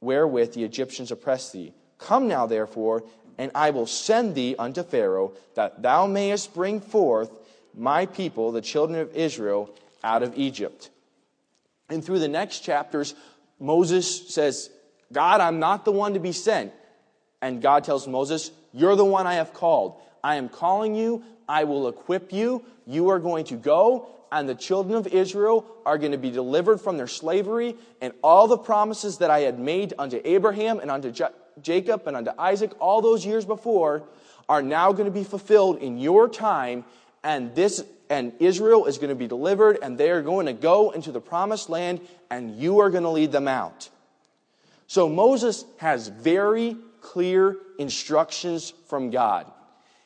wherewith 0.00 0.54
the 0.54 0.64
Egyptians 0.64 1.12
oppress 1.12 1.52
thee. 1.52 1.72
Come 1.98 2.26
now, 2.26 2.46
therefore, 2.46 3.04
and 3.38 3.52
I 3.54 3.70
will 3.70 3.86
send 3.86 4.34
thee 4.34 4.56
unto 4.58 4.82
Pharaoh, 4.82 5.34
that 5.54 5.82
thou 5.82 6.06
mayest 6.06 6.52
bring 6.52 6.80
forth 6.80 7.30
my 7.74 8.06
people, 8.06 8.50
the 8.50 8.60
children 8.60 8.98
of 8.98 9.14
Israel, 9.14 9.72
out 10.02 10.24
of 10.24 10.36
Egypt. 10.36 10.90
And 11.88 12.04
through 12.04 12.18
the 12.18 12.28
next 12.28 12.60
chapters, 12.60 13.14
Moses 13.60 14.34
says, 14.34 14.70
God, 15.12 15.40
I'm 15.40 15.58
not 15.58 15.84
the 15.84 15.92
one 15.92 16.14
to 16.14 16.20
be 16.20 16.32
sent. 16.32 16.72
And 17.42 17.62
God 17.62 17.84
tells 17.84 18.06
Moses, 18.06 18.50
You're 18.72 18.96
the 18.96 19.04
one 19.04 19.26
I 19.26 19.34
have 19.34 19.52
called. 19.52 20.00
I 20.22 20.36
am 20.36 20.48
calling 20.48 20.94
you. 20.94 21.24
I 21.48 21.64
will 21.64 21.88
equip 21.88 22.32
you. 22.32 22.64
You 22.86 23.08
are 23.08 23.18
going 23.18 23.44
to 23.46 23.56
go, 23.56 24.08
and 24.30 24.48
the 24.48 24.54
children 24.54 24.96
of 24.96 25.06
Israel 25.08 25.66
are 25.84 25.98
going 25.98 26.12
to 26.12 26.18
be 26.18 26.30
delivered 26.30 26.80
from 26.80 26.96
their 26.96 27.08
slavery. 27.08 27.76
And 28.00 28.12
all 28.22 28.46
the 28.46 28.58
promises 28.58 29.18
that 29.18 29.30
I 29.30 29.40
had 29.40 29.58
made 29.58 29.94
unto 29.98 30.20
Abraham 30.24 30.78
and 30.80 30.90
unto 30.90 31.12
Jacob 31.60 32.06
and 32.06 32.16
unto 32.16 32.30
Isaac 32.38 32.72
all 32.78 33.02
those 33.02 33.24
years 33.26 33.44
before 33.44 34.04
are 34.48 34.62
now 34.62 34.92
going 34.92 35.06
to 35.06 35.12
be 35.12 35.24
fulfilled 35.24 35.78
in 35.78 35.98
your 35.98 36.28
time 36.28 36.84
and 37.22 37.54
this 37.54 37.84
and 38.08 38.32
Israel 38.40 38.86
is 38.86 38.98
going 38.98 39.10
to 39.10 39.14
be 39.14 39.28
delivered 39.28 39.78
and 39.80 39.96
they 39.96 40.10
are 40.10 40.22
going 40.22 40.46
to 40.46 40.52
go 40.52 40.90
into 40.90 41.12
the 41.12 41.20
promised 41.20 41.70
land 41.70 42.00
and 42.30 42.56
you 42.58 42.80
are 42.80 42.90
going 42.90 43.04
to 43.04 43.10
lead 43.10 43.30
them 43.30 43.46
out. 43.46 43.88
So 44.90 45.08
Moses 45.08 45.64
has 45.76 46.08
very 46.08 46.76
clear 47.00 47.56
instructions 47.78 48.72
from 48.88 49.10
God. 49.10 49.46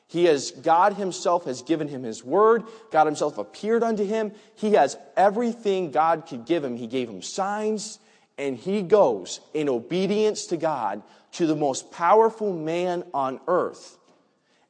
He 0.09 0.26
has, 0.26 0.50
God 0.50 0.93
himself 0.93 1.47
has 1.47 1.62
given 1.62 1.88
him 1.88 2.03
his 2.03 2.23
word. 2.23 2.64
God 2.91 3.07
himself 3.07 3.38
appeared 3.38 3.83
unto 3.83 4.05
him. 4.05 4.33
He 4.57 4.75
has 4.75 4.99
everything 5.17 5.91
God 5.91 6.26
could 6.26 6.45
give 6.45 6.62
him. 6.62 6.76
He 6.76 6.87
gave 6.87 7.09
him 7.09 7.23
signs 7.23 7.99
and 8.37 8.59
he 8.59 8.83
goes 8.83 9.41
in 9.55 9.71
obedience 9.71 10.49
to 10.49 10.59
God 10.59 11.03
to 11.33 11.47
the 11.47 11.57
most 11.57 11.91
powerful 11.91 12.53
man 12.53 13.05
on 13.14 13.41
earth 13.49 13.97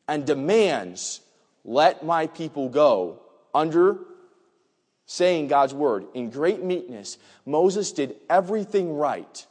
and 0.06 0.24
demands, 0.24 1.22
Let 1.64 2.06
my 2.06 2.28
people 2.28 2.68
go, 2.68 3.18
under 3.52 3.98
saying 5.06 5.48
God's 5.48 5.74
word 5.74 6.06
in 6.14 6.30
great 6.30 6.62
meekness. 6.62 7.18
Moses 7.44 7.90
did 7.90 8.14
everything 8.30 8.94
right. 8.94 9.44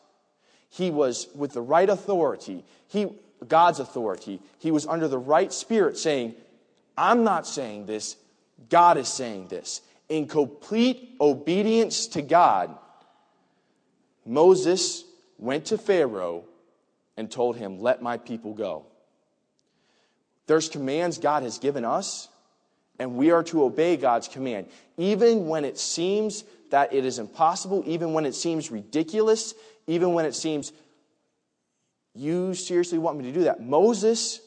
He 0.74 0.90
was 0.90 1.28
with 1.36 1.54
the 1.54 1.62
right 1.62 1.88
authority, 1.88 2.66
he, 2.88 3.08
God's 3.48 3.80
authority. 3.80 4.40
He 4.58 4.72
was 4.72 4.88
under 4.88 5.08
the 5.08 5.20
right 5.20 5.54
spirit, 5.54 6.00
saying, 6.00 6.34
I'm 6.98 7.24
not 7.24 7.46
saying 7.46 7.86
this, 7.86 8.16
God 8.70 8.98
is 8.98 9.08
saying 9.08 9.50
this. 9.50 9.82
In 10.10 10.28
complete 10.28 11.16
obedience 11.22 12.08
to 12.08 12.24
God, 12.24 12.76
Moses 14.26 15.06
went 15.38 15.66
to 15.66 15.78
Pharaoh 15.78 16.46
and 17.18 17.30
told 17.30 17.56
him, 17.56 17.80
Let 17.80 18.02
my 18.02 18.18
people 18.18 18.56
go. 18.56 18.88
There's 20.48 20.70
commands 20.70 21.20
God 21.20 21.44
has 21.44 21.60
given 21.60 21.86
us, 21.86 22.30
and 22.98 23.16
we 23.16 23.30
are 23.30 23.44
to 23.44 23.64
obey 23.64 23.96
God's 23.96 24.28
command, 24.28 24.70
even 24.98 25.48
when 25.48 25.66
it 25.66 25.78
seems 25.78 26.44
that 26.72 26.92
it 26.92 27.06
is 27.06 27.20
impossible, 27.20 27.84
even 27.86 28.14
when 28.14 28.26
it 28.26 28.34
seems 28.34 28.72
ridiculous, 28.72 29.54
even 29.88 30.14
when 30.14 30.26
it 30.26 30.36
seems, 30.36 30.72
you 32.14 32.54
seriously 32.54 32.98
want 32.98 33.18
me 33.18 33.26
to 33.26 33.32
do 33.32 33.44
that? 33.46 33.62
Moses, 33.62 34.40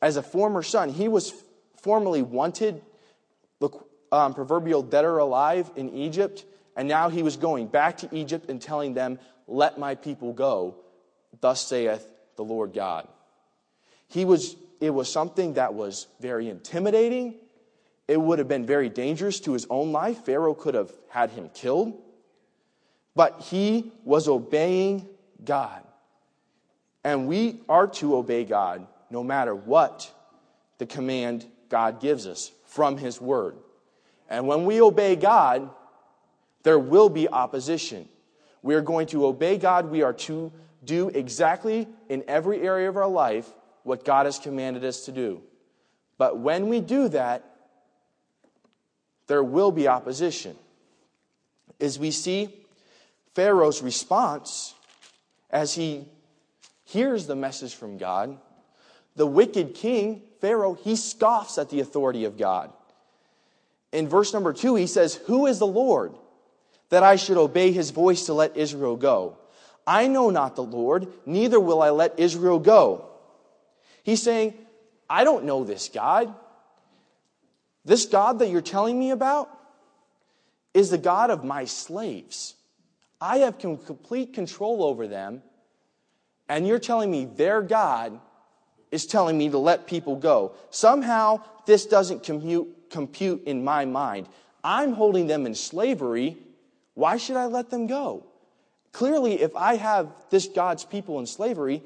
as 0.00 0.16
a 0.16 0.22
former 0.22 0.62
son, 0.62 0.88
he 0.88 1.08
was 1.08 1.32
formerly 1.82 2.22
wanted, 2.22 2.82
the 3.60 3.70
um, 4.12 4.34
proverbial 4.34 4.82
dead 4.82 5.04
or 5.04 5.18
alive 5.18 5.70
in 5.76 5.90
Egypt, 5.90 6.44
and 6.76 6.88
now 6.88 7.08
he 7.08 7.22
was 7.22 7.36
going 7.36 7.66
back 7.66 7.98
to 7.98 8.08
Egypt 8.14 8.48
and 8.48 8.62
telling 8.62 8.94
them, 8.94 9.18
Let 9.46 9.78
my 9.78 9.94
people 9.94 10.32
go 10.32 10.76
Thus 11.40 11.66
saith 11.66 12.06
the 12.36 12.44
Lord 12.44 12.72
God. 12.72 13.06
He 14.08 14.24
was, 14.24 14.56
it 14.80 14.90
was 14.90 15.10
something 15.10 15.54
that 15.54 15.74
was 15.74 16.06
very 16.20 16.48
intimidating. 16.48 17.34
It 18.06 18.20
would 18.20 18.38
have 18.38 18.48
been 18.48 18.66
very 18.66 18.88
dangerous 18.88 19.40
to 19.40 19.52
his 19.52 19.66
own 19.68 19.92
life. 19.92 20.24
Pharaoh 20.24 20.54
could 20.54 20.74
have 20.74 20.92
had 21.10 21.30
him 21.30 21.50
killed. 21.52 22.00
But 23.18 23.40
he 23.40 23.90
was 24.04 24.28
obeying 24.28 25.08
God. 25.44 25.82
And 27.02 27.26
we 27.26 27.62
are 27.68 27.88
to 27.88 28.14
obey 28.14 28.44
God 28.44 28.86
no 29.10 29.24
matter 29.24 29.56
what 29.56 30.08
the 30.78 30.86
command 30.86 31.44
God 31.68 32.00
gives 32.00 32.28
us 32.28 32.52
from 32.66 32.96
his 32.96 33.20
word. 33.20 33.56
And 34.30 34.46
when 34.46 34.66
we 34.66 34.80
obey 34.80 35.16
God, 35.16 35.68
there 36.62 36.78
will 36.78 37.08
be 37.08 37.28
opposition. 37.28 38.08
We 38.62 38.76
are 38.76 38.82
going 38.82 39.08
to 39.08 39.26
obey 39.26 39.58
God. 39.58 39.90
We 39.90 40.02
are 40.02 40.12
to 40.12 40.52
do 40.84 41.08
exactly 41.08 41.88
in 42.08 42.22
every 42.28 42.60
area 42.60 42.88
of 42.88 42.96
our 42.96 43.08
life 43.08 43.52
what 43.82 44.04
God 44.04 44.26
has 44.26 44.38
commanded 44.38 44.84
us 44.84 45.06
to 45.06 45.12
do. 45.12 45.42
But 46.18 46.38
when 46.38 46.68
we 46.68 46.80
do 46.80 47.08
that, 47.08 47.44
there 49.26 49.42
will 49.42 49.72
be 49.72 49.88
opposition. 49.88 50.54
As 51.80 51.98
we 51.98 52.12
see 52.12 52.57
Pharaoh's 53.34 53.82
response 53.82 54.74
as 55.50 55.74
he 55.74 56.06
hears 56.84 57.26
the 57.26 57.36
message 57.36 57.74
from 57.74 57.98
God, 57.98 58.38
the 59.16 59.26
wicked 59.26 59.74
king, 59.74 60.22
Pharaoh, 60.40 60.74
he 60.74 60.96
scoffs 60.96 61.58
at 61.58 61.70
the 61.70 61.80
authority 61.80 62.24
of 62.24 62.38
God. 62.38 62.72
In 63.92 64.08
verse 64.08 64.32
number 64.32 64.52
two, 64.52 64.74
he 64.74 64.86
says, 64.86 65.14
Who 65.26 65.46
is 65.46 65.58
the 65.58 65.66
Lord 65.66 66.14
that 66.90 67.02
I 67.02 67.16
should 67.16 67.36
obey 67.36 67.72
his 67.72 67.90
voice 67.90 68.26
to 68.26 68.34
let 68.34 68.56
Israel 68.56 68.96
go? 68.96 69.38
I 69.86 70.06
know 70.06 70.30
not 70.30 70.54
the 70.54 70.62
Lord, 70.62 71.08
neither 71.24 71.58
will 71.58 71.82
I 71.82 71.90
let 71.90 72.18
Israel 72.18 72.58
go. 72.58 73.08
He's 74.02 74.22
saying, 74.22 74.54
I 75.08 75.24
don't 75.24 75.44
know 75.44 75.64
this 75.64 75.88
God. 75.88 76.34
This 77.84 78.04
God 78.04 78.40
that 78.40 78.50
you're 78.50 78.60
telling 78.60 78.98
me 78.98 79.10
about 79.10 79.48
is 80.74 80.90
the 80.90 80.98
God 80.98 81.30
of 81.30 81.42
my 81.42 81.64
slaves. 81.64 82.54
I 83.20 83.38
have 83.38 83.58
complete 83.58 84.32
control 84.32 84.84
over 84.84 85.08
them, 85.08 85.42
and 86.48 86.66
you're 86.66 86.78
telling 86.78 87.10
me 87.10 87.24
their 87.24 87.62
God 87.62 88.20
is 88.90 89.06
telling 89.06 89.36
me 89.36 89.50
to 89.50 89.58
let 89.58 89.86
people 89.86 90.16
go. 90.16 90.52
Somehow, 90.70 91.42
this 91.66 91.86
doesn't 91.86 92.22
compute, 92.22 92.90
compute 92.90 93.44
in 93.44 93.64
my 93.64 93.84
mind. 93.84 94.28
I'm 94.64 94.92
holding 94.92 95.26
them 95.26 95.46
in 95.46 95.54
slavery. 95.54 96.38
Why 96.94 97.16
should 97.16 97.36
I 97.36 97.46
let 97.46 97.70
them 97.70 97.86
go? 97.86 98.24
Clearly, 98.92 99.40
if 99.40 99.54
I 99.54 99.76
have 99.76 100.08
this 100.30 100.46
God's 100.46 100.84
people 100.84 101.18
in 101.18 101.26
slavery, 101.26 101.82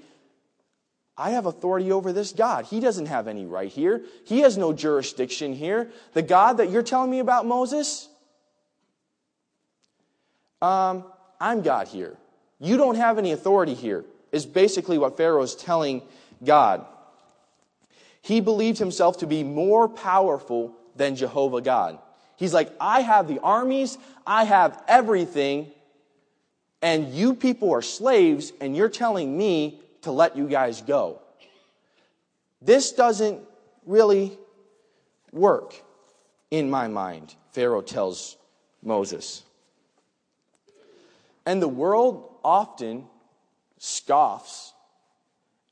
I 1.17 1.31
have 1.31 1.47
authority 1.47 1.93
over 1.93 2.12
this 2.12 2.33
God. 2.33 2.65
He 2.67 2.81
doesn't 2.81 3.07
have 3.07 3.29
any 3.29 3.45
right 3.45 3.71
here. 3.71 4.03
He 4.25 4.41
has 4.41 4.57
no 4.57 4.73
jurisdiction 4.73 5.53
here. 5.53 5.91
The 6.15 6.23
God 6.23 6.55
that 6.55 6.71
you're 6.71 6.83
telling 6.83 7.11
me 7.11 7.19
about, 7.19 7.45
Moses, 7.45 8.09
um, 10.62 11.05
I'm 11.43 11.63
God 11.63 11.89
here. 11.89 12.17
You 12.61 12.77
don't 12.77 12.95
have 12.95 13.19
any 13.19 13.33
authority 13.33 13.75
here, 13.75 14.05
is 14.31 14.47
basically 14.47 14.97
what 14.97 15.17
Pharaoh 15.17 15.43
is 15.43 15.57
telling 15.57 16.03
God. 16.45 16.87
He 18.23 18.41
believed 18.41 18.79
himself 18.79 19.19
to 19.19 19.27
be 19.27 19.43
more 19.43 19.89
powerful 19.89 20.73
than 20.95 21.17
Jehovah 21.17 21.61
God. 21.61 21.99
He's 22.37 22.55
like, 22.55 22.73
I 22.81 23.01
have 23.01 23.27
the 23.27 23.41
armies, 23.41 23.99
I 24.25 24.45
have 24.45 24.81
everything, 24.87 25.73
and 26.81 27.13
you 27.13 27.35
people 27.35 27.73
are 27.73 27.83
slaves, 27.83 28.53
and 28.61 28.77
you're 28.77 28.89
telling 28.89 29.37
me 29.37 29.81
to 30.03 30.13
let 30.13 30.37
you 30.37 30.47
guys 30.47 30.81
go. 30.83 31.21
This 32.61 32.93
doesn't 32.93 33.41
really 33.85 34.39
work 35.33 35.75
in 36.53 36.71
my 36.71 36.87
mind, 36.87 37.35
Pharaoh 37.51 37.83
tells 37.83 38.37
Moses. 38.81 39.43
And 41.45 41.61
the 41.61 41.69
world 41.69 42.35
often 42.45 43.07
scoffs 43.79 44.73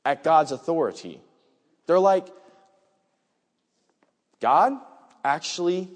at 0.05 0.25
God's 0.25 0.53
authority. 0.53 1.21
They're 1.87 1.99
like, 1.99 2.27
God 4.41 4.73
actually 5.25 5.89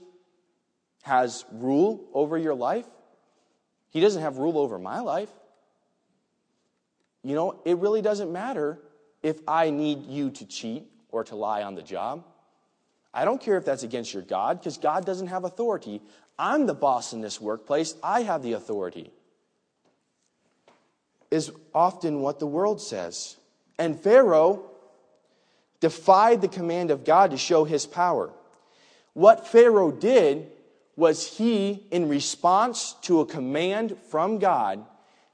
has 1.02 1.44
rule 1.52 2.08
over 2.12 2.38
your 2.38 2.54
life? 2.54 2.86
He 3.90 4.00
doesn't 4.00 4.22
have 4.22 4.38
rule 4.38 4.58
over 4.58 4.78
my 4.78 5.00
life. 5.00 5.30
You 7.22 7.34
know, 7.34 7.60
it 7.64 7.78
really 7.78 8.02
doesn't 8.02 8.32
matter 8.32 8.78
if 9.22 9.40
I 9.48 9.70
need 9.70 10.06
you 10.06 10.30
to 10.30 10.46
cheat 10.46 10.84
or 11.08 11.24
to 11.24 11.36
lie 11.36 11.62
on 11.62 11.74
the 11.74 11.82
job. 11.82 12.24
I 13.12 13.24
don't 13.24 13.40
care 13.40 13.56
if 13.56 13.64
that's 13.64 13.84
against 13.84 14.12
your 14.12 14.24
God, 14.24 14.58
because 14.58 14.76
God 14.76 15.06
doesn't 15.06 15.28
have 15.28 15.44
authority. 15.44 16.02
I'm 16.38 16.66
the 16.66 16.74
boss 16.74 17.12
in 17.12 17.20
this 17.20 17.40
workplace, 17.40 17.94
I 18.02 18.22
have 18.22 18.42
the 18.42 18.54
authority. 18.54 19.12
Is 21.34 21.50
often 21.74 22.20
what 22.20 22.38
the 22.38 22.46
world 22.46 22.80
says. 22.80 23.36
And 23.76 23.98
Pharaoh 23.98 24.70
defied 25.80 26.40
the 26.40 26.46
command 26.46 26.92
of 26.92 27.04
God 27.04 27.32
to 27.32 27.36
show 27.36 27.64
his 27.64 27.86
power. 27.86 28.30
What 29.14 29.48
Pharaoh 29.48 29.90
did 29.90 30.46
was 30.94 31.26
he, 31.26 31.82
in 31.90 32.08
response 32.08 32.94
to 33.02 33.18
a 33.18 33.26
command 33.26 33.96
from 34.10 34.38
God, 34.38 34.86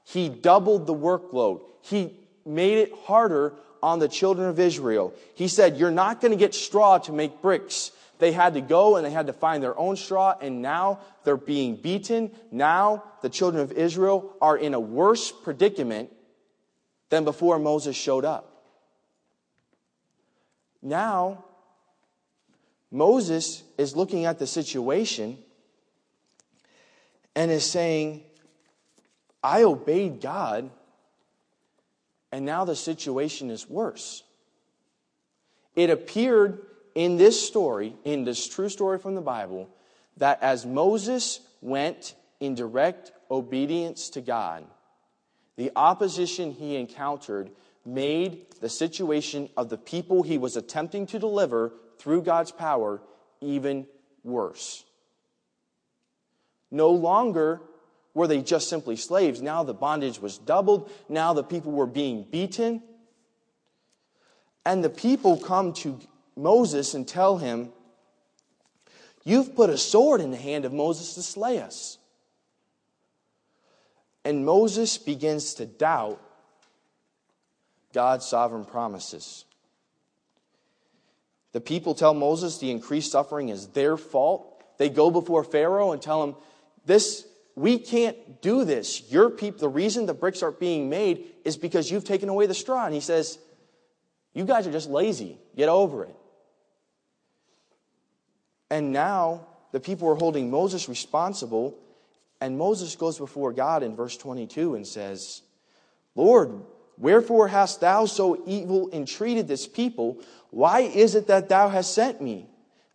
he 0.03 0.27
doubled 0.27 0.87
the 0.87 0.95
workload. 0.95 1.61
He 1.83 2.17
made 2.47 2.79
it 2.79 2.91
harder 3.05 3.53
on 3.83 3.99
the 3.99 4.07
children 4.07 4.49
of 4.49 4.59
Israel. 4.59 5.13
He 5.35 5.47
said, 5.47 5.77
You're 5.77 5.91
not 5.91 6.19
going 6.19 6.31
to 6.31 6.35
get 6.35 6.55
straw 6.55 6.97
to 6.97 7.13
make 7.13 7.43
bricks. 7.43 7.91
They 8.21 8.31
had 8.31 8.53
to 8.53 8.61
go 8.61 8.97
and 8.97 9.05
they 9.05 9.09
had 9.09 9.25
to 9.25 9.33
find 9.33 9.63
their 9.63 9.75
own 9.79 9.95
straw, 9.95 10.35
and 10.39 10.61
now 10.61 10.99
they're 11.23 11.35
being 11.35 11.75
beaten. 11.75 12.29
Now 12.51 13.03
the 13.23 13.29
children 13.29 13.63
of 13.63 13.71
Israel 13.71 14.35
are 14.39 14.55
in 14.55 14.75
a 14.75 14.79
worse 14.79 15.31
predicament 15.31 16.11
than 17.09 17.23
before 17.23 17.57
Moses 17.57 17.95
showed 17.95 18.23
up. 18.23 18.63
Now, 20.83 21.45
Moses 22.91 23.63
is 23.79 23.95
looking 23.95 24.25
at 24.25 24.37
the 24.37 24.45
situation 24.45 25.39
and 27.35 27.49
is 27.49 27.65
saying, 27.65 28.21
I 29.43 29.63
obeyed 29.63 30.21
God 30.21 30.69
and 32.31 32.45
now 32.45 32.65
the 32.65 32.75
situation 32.75 33.49
is 33.49 33.67
worse. 33.67 34.21
It 35.75 35.89
appeared 35.89 36.67
in 36.95 37.17
this 37.17 37.45
story, 37.45 37.95
in 38.03 38.23
this 38.23 38.47
true 38.47 38.69
story 38.69 38.99
from 38.99 39.15
the 39.15 39.21
Bible, 39.21 39.69
that 40.17 40.41
as 40.41 40.65
Moses 40.65 41.39
went 41.61 42.15
in 42.39 42.55
direct 42.55 43.11
obedience 43.29 44.09
to 44.11 44.21
God, 44.21 44.65
the 45.57 45.71
opposition 45.75 46.51
he 46.51 46.75
encountered 46.75 47.51
made 47.85 48.45
the 48.61 48.69
situation 48.69 49.49
of 49.57 49.69
the 49.69 49.77
people 49.77 50.23
he 50.23 50.37
was 50.37 50.55
attempting 50.55 51.05
to 51.07 51.19
deliver 51.19 51.73
through 51.97 52.21
God's 52.21 52.51
power 52.51 53.01
even 53.41 53.87
worse. 54.23 54.83
No 56.69 56.91
longer 56.91 57.61
were 58.13 58.27
they 58.27 58.41
just 58.41 58.69
simply 58.69 58.95
slaves? 58.95 59.41
Now 59.41 59.63
the 59.63 59.73
bondage 59.73 60.19
was 60.19 60.37
doubled. 60.37 60.91
Now 61.07 61.33
the 61.33 61.43
people 61.43 61.71
were 61.71 61.87
being 61.87 62.23
beaten. 62.23 62.83
And 64.65 64.83
the 64.83 64.89
people 64.89 65.37
come 65.37 65.73
to 65.73 65.99
Moses 66.35 66.93
and 66.93 67.07
tell 67.07 67.37
him, 67.37 67.71
You've 69.23 69.55
put 69.55 69.69
a 69.69 69.77
sword 69.77 70.19
in 70.19 70.31
the 70.31 70.37
hand 70.37 70.65
of 70.65 70.73
Moses 70.73 71.13
to 71.13 71.21
slay 71.21 71.59
us. 71.59 71.99
And 74.25 74.45
Moses 74.45 74.97
begins 74.97 75.55
to 75.55 75.65
doubt 75.65 76.19
God's 77.93 78.25
sovereign 78.25 78.65
promises. 78.65 79.45
The 81.51 81.61
people 81.61 81.93
tell 81.93 82.13
Moses 82.13 82.57
the 82.57 82.71
increased 82.71 83.11
suffering 83.11 83.49
is 83.49 83.67
their 83.67 83.97
fault. 83.97 84.63
They 84.77 84.89
go 84.89 85.11
before 85.11 85.43
Pharaoh 85.43 85.91
and 85.91 86.01
tell 86.01 86.23
him, 86.23 86.35
This 86.85 87.25
we 87.55 87.77
can't 87.77 88.41
do 88.41 88.63
this. 88.63 89.11
Your 89.11 89.29
people, 89.29 89.59
the 89.59 89.69
reason 89.69 90.05
the 90.05 90.13
bricks 90.13 90.41
aren't 90.41 90.59
being 90.59 90.89
made 90.89 91.25
is 91.43 91.57
because 91.57 91.91
you've 91.91 92.05
taken 92.05 92.29
away 92.29 92.45
the 92.45 92.53
straw. 92.53 92.85
And 92.85 92.93
he 92.93 93.01
says, 93.01 93.37
You 94.33 94.45
guys 94.45 94.65
are 94.67 94.71
just 94.71 94.89
lazy. 94.89 95.37
Get 95.55 95.67
over 95.67 96.05
it. 96.05 96.15
And 98.71 98.93
now 98.93 99.47
the 99.73 99.81
people 99.81 100.07
are 100.07 100.15
holding 100.15 100.49
Moses 100.49 100.87
responsible. 100.87 101.77
And 102.39 102.57
Moses 102.57 102.95
goes 102.95 103.19
before 103.19 103.51
God 103.51 103.83
in 103.83 103.97
verse 103.97 104.15
22 104.15 104.75
and 104.75 104.87
says, 104.87 105.41
Lord, 106.15 106.61
wherefore 106.97 107.49
hast 107.49 107.81
thou 107.81 108.05
so 108.05 108.41
evil 108.47 108.89
entreated 108.93 109.47
this 109.47 109.67
people? 109.67 110.21
Why 110.51 110.79
is 110.79 111.15
it 111.15 111.27
that 111.27 111.49
thou 111.49 111.67
hast 111.67 111.93
sent 111.93 112.21
me? 112.21 112.47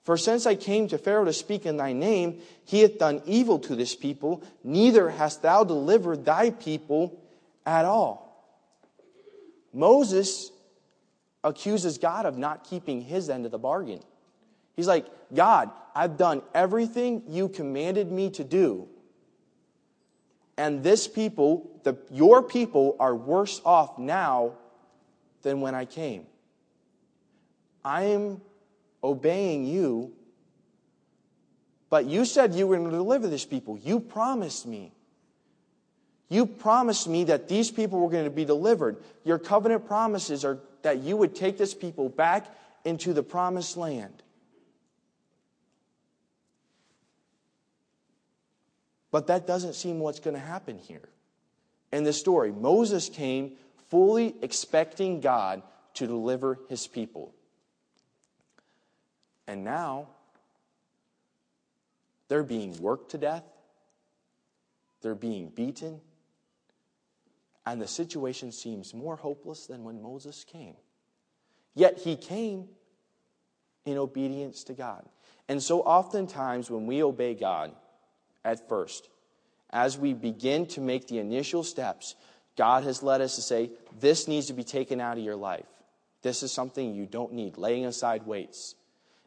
For 0.02 0.16
since 0.16 0.46
I 0.46 0.54
came 0.54 0.88
to 0.88 0.98
Pharaoh 0.98 1.26
to 1.26 1.32
speak 1.32 1.66
in 1.66 1.76
thy 1.76 1.92
name, 1.92 2.40
he 2.64 2.80
hath 2.80 2.98
done 2.98 3.20
evil 3.26 3.58
to 3.60 3.76
this 3.76 3.94
people, 3.94 4.42
neither 4.64 5.10
hast 5.10 5.42
thou 5.42 5.62
delivered 5.62 6.24
thy 6.24 6.50
people 6.50 7.20
at 7.66 7.84
all. 7.84 8.22
Moses 9.74 10.50
accuses 11.44 11.98
God 11.98 12.24
of 12.24 12.38
not 12.38 12.64
keeping 12.64 13.02
his 13.02 13.28
end 13.28 13.44
of 13.44 13.50
the 13.52 13.58
bargain. 13.58 14.00
He's 14.76 14.86
like, 14.86 15.06
God, 15.34 15.70
I've 15.94 16.16
done 16.16 16.42
everything 16.54 17.22
you 17.28 17.48
commanded 17.48 18.12
me 18.12 18.30
to 18.30 18.44
do. 18.44 18.88
And 20.58 20.82
this 20.82 21.08
people, 21.08 21.70
the, 21.82 21.96
your 22.10 22.42
people, 22.42 22.96
are 23.00 23.14
worse 23.14 23.60
off 23.64 23.98
now 23.98 24.52
than 25.42 25.60
when 25.60 25.74
I 25.74 25.84
came. 25.84 26.26
I 27.84 28.04
am 28.04 28.40
obeying 29.02 29.64
you. 29.64 30.12
But 31.88 32.06
you 32.06 32.24
said 32.24 32.54
you 32.54 32.66
were 32.66 32.76
going 32.76 32.90
to 32.90 32.96
deliver 32.96 33.28
this 33.28 33.44
people. 33.44 33.78
You 33.78 34.00
promised 34.00 34.66
me. 34.66 34.92
You 36.28 36.46
promised 36.46 37.08
me 37.08 37.24
that 37.24 37.48
these 37.48 37.70
people 37.70 38.00
were 38.00 38.10
going 38.10 38.24
to 38.24 38.30
be 38.30 38.44
delivered. 38.44 38.96
Your 39.24 39.38
covenant 39.38 39.86
promises 39.86 40.44
are 40.44 40.58
that 40.82 40.98
you 40.98 41.16
would 41.16 41.34
take 41.34 41.58
this 41.58 41.74
people 41.74 42.08
back 42.08 42.46
into 42.84 43.12
the 43.12 43.22
promised 43.22 43.76
land. 43.76 44.22
But 49.10 49.28
that 49.28 49.46
doesn't 49.46 49.74
seem 49.74 49.98
what's 49.98 50.20
going 50.20 50.34
to 50.34 50.40
happen 50.40 50.78
here. 50.78 51.08
In 51.92 52.04
this 52.04 52.18
story, 52.18 52.52
Moses 52.52 53.08
came 53.08 53.52
fully 53.88 54.34
expecting 54.42 55.20
God 55.20 55.62
to 55.94 56.06
deliver 56.06 56.58
his 56.68 56.86
people. 56.86 57.32
And 59.46 59.64
now, 59.64 60.08
they're 62.28 62.42
being 62.42 62.76
worked 62.80 63.12
to 63.12 63.18
death, 63.18 63.44
they're 65.02 65.14
being 65.14 65.48
beaten, 65.48 66.00
and 67.64 67.80
the 67.80 67.88
situation 67.88 68.52
seems 68.52 68.92
more 68.92 69.16
hopeless 69.16 69.66
than 69.66 69.84
when 69.84 70.02
Moses 70.02 70.44
came. 70.44 70.74
Yet 71.74 71.98
he 71.98 72.16
came 72.16 72.68
in 73.84 73.98
obedience 73.98 74.64
to 74.64 74.72
God. 74.72 75.04
And 75.48 75.62
so, 75.62 75.80
oftentimes, 75.80 76.70
when 76.70 76.86
we 76.86 77.02
obey 77.02 77.34
God 77.34 77.72
at 78.46 78.68
first, 78.68 79.08
as 79.70 79.98
we 79.98 80.14
begin 80.14 80.66
to 80.66 80.80
make 80.80 81.08
the 81.08 81.18
initial 81.18 81.64
steps, 81.64 82.14
God 82.56 82.84
has 82.84 83.02
led 83.02 83.20
us 83.20 83.34
to 83.34 83.42
say, 83.42 83.70
This 83.98 84.28
needs 84.28 84.46
to 84.46 84.52
be 84.54 84.62
taken 84.62 85.00
out 85.00 85.18
of 85.18 85.24
your 85.24 85.36
life. 85.36 85.66
This 86.22 86.42
is 86.42 86.52
something 86.52 86.94
you 86.94 87.06
don't 87.06 87.32
need, 87.32 87.58
laying 87.58 87.84
aside 87.84 88.24
weights. 88.24 88.76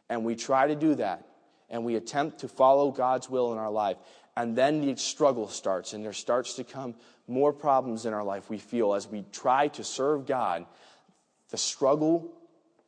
And 0.09 0.23
we 0.23 0.35
try 0.35 0.67
to 0.67 0.75
do 0.75 0.95
that. 0.95 1.25
And 1.69 1.83
we 1.85 1.95
attempt 1.95 2.39
to 2.39 2.47
follow 2.47 2.89
God's 2.91 3.29
will 3.29 3.51
in 3.51 3.59
our 3.59 3.69
life. 3.69 3.97
And 4.35 4.55
then 4.55 4.81
the 4.81 4.95
struggle 4.95 5.49
starts, 5.49 5.93
and 5.93 6.03
there 6.03 6.13
starts 6.13 6.53
to 6.55 6.63
come 6.63 6.95
more 7.27 7.51
problems 7.53 8.05
in 8.05 8.13
our 8.13 8.23
life, 8.23 8.49
we 8.49 8.57
feel, 8.57 8.93
as 8.95 9.07
we 9.07 9.25
try 9.31 9.67
to 9.67 9.83
serve 9.83 10.25
God. 10.25 10.65
The 11.49 11.57
struggle, 11.57 12.31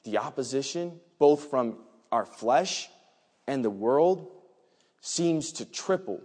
the 0.03 0.17
opposition, 0.17 0.99
both 1.19 1.49
from 1.49 1.77
our 2.11 2.25
flesh 2.25 2.89
and 3.47 3.63
the 3.63 3.69
world, 3.69 4.31
seems 5.01 5.51
to 5.53 5.65
triple 5.65 6.21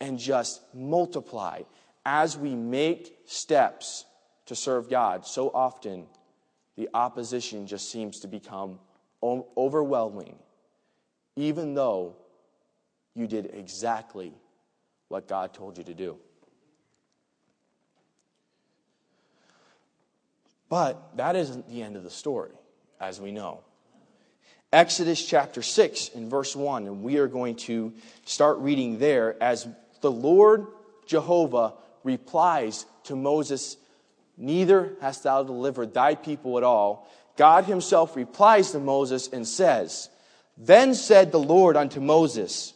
and 0.00 0.18
just 0.18 0.62
multiply 0.74 1.62
as 2.06 2.36
we 2.36 2.54
make 2.54 3.18
steps 3.26 4.04
to 4.46 4.54
serve 4.54 4.88
God. 4.88 5.26
So 5.26 5.50
often, 5.50 6.06
the 6.76 6.88
opposition 6.94 7.66
just 7.66 7.90
seems 7.90 8.20
to 8.20 8.28
become 8.28 8.78
overwhelming, 9.22 10.36
even 11.36 11.74
though 11.74 12.16
you 13.14 13.26
did 13.26 13.50
exactly 13.52 14.32
what 15.08 15.28
God 15.28 15.52
told 15.52 15.76
you 15.76 15.84
to 15.84 15.94
do. 15.94 16.16
But 20.68 21.16
that 21.16 21.36
isn't 21.36 21.68
the 21.68 21.82
end 21.82 21.96
of 21.96 22.04
the 22.04 22.10
story, 22.10 22.52
as 23.00 23.20
we 23.20 23.32
know. 23.32 23.64
Exodus 24.72 25.24
chapter 25.26 25.62
6 25.62 26.10
in 26.10 26.28
verse 26.28 26.54
1, 26.54 26.86
and 26.86 27.02
we 27.02 27.18
are 27.18 27.26
going 27.26 27.56
to 27.56 27.92
start 28.24 28.58
reading 28.58 29.00
there 29.00 29.36
as 29.42 29.66
the 30.00 30.12
Lord 30.12 30.66
Jehovah 31.06 31.74
replies 32.04 32.86
to 33.04 33.16
Moses, 33.16 33.76
Neither 34.36 34.92
hast 35.00 35.24
thou 35.24 35.42
delivered 35.42 35.92
thy 35.92 36.14
people 36.14 36.56
at 36.56 36.62
all. 36.62 37.10
God 37.36 37.64
himself 37.64 38.14
replies 38.14 38.70
to 38.70 38.78
Moses 38.78 39.28
and 39.28 39.46
says, 39.46 40.08
Then 40.56 40.94
said 40.94 41.32
the 41.32 41.40
Lord 41.40 41.76
unto 41.76 41.98
Moses, 41.98 42.72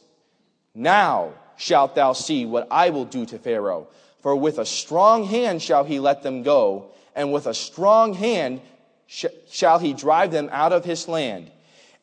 Now 0.74 1.34
shalt 1.56 1.94
thou 1.94 2.12
see 2.12 2.44
what 2.44 2.66
I 2.72 2.90
will 2.90 3.04
do 3.04 3.24
to 3.26 3.38
Pharaoh. 3.38 3.86
For 4.20 4.34
with 4.34 4.58
a 4.58 4.66
strong 4.66 5.24
hand 5.26 5.62
shall 5.62 5.84
he 5.84 6.00
let 6.00 6.24
them 6.24 6.42
go, 6.42 6.90
and 7.14 7.32
with 7.32 7.46
a 7.46 7.54
strong 7.54 8.14
hand 8.14 8.62
sh- 9.06 9.26
shall 9.48 9.78
he 9.78 9.92
drive 9.92 10.32
them 10.32 10.48
out 10.50 10.72
of 10.72 10.84
his 10.84 11.06
land. 11.06 11.52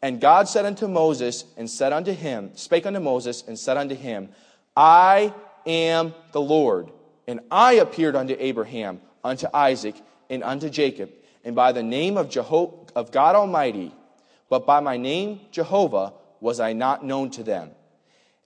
And 0.02 0.20
God 0.20 0.48
said 0.48 0.66
unto 0.66 0.88
Moses, 0.88 1.46
and 1.58 1.70
said 1.70 1.94
unto 1.94 2.12
him, 2.12 2.52
spake 2.56 2.86
unto 2.86 3.00
Moses, 3.00 3.44
and 3.48 3.58
said 3.58 3.78
unto 3.78 3.96
him, 3.96 4.30
I 4.76 5.34
am 5.66 6.14
the 6.32 6.42
Lord, 6.42 6.92
and 7.28 7.42
I 7.52 7.74
appeared 7.74 8.16
unto 8.16 8.36
Abraham, 8.40 9.00
unto 9.24 9.48
Isaac, 9.54 9.96
and 10.30 10.44
unto 10.44 10.70
Jacob, 10.70 11.12
and 11.44 11.56
by 11.56 11.72
the 11.72 11.84
name 11.84 12.18
of, 12.18 12.30
Jeho- 12.30 12.90
of 12.96 13.12
God 13.12 13.36
Almighty, 13.36 13.94
but 14.50 14.66
by 14.66 14.80
my 14.80 14.98
name 14.98 15.42
Jehovah 15.52 16.14
was 16.40 16.60
I 16.60 16.74
not 16.74 17.06
known 17.06 17.30
to 17.32 17.44
them. 17.44 17.72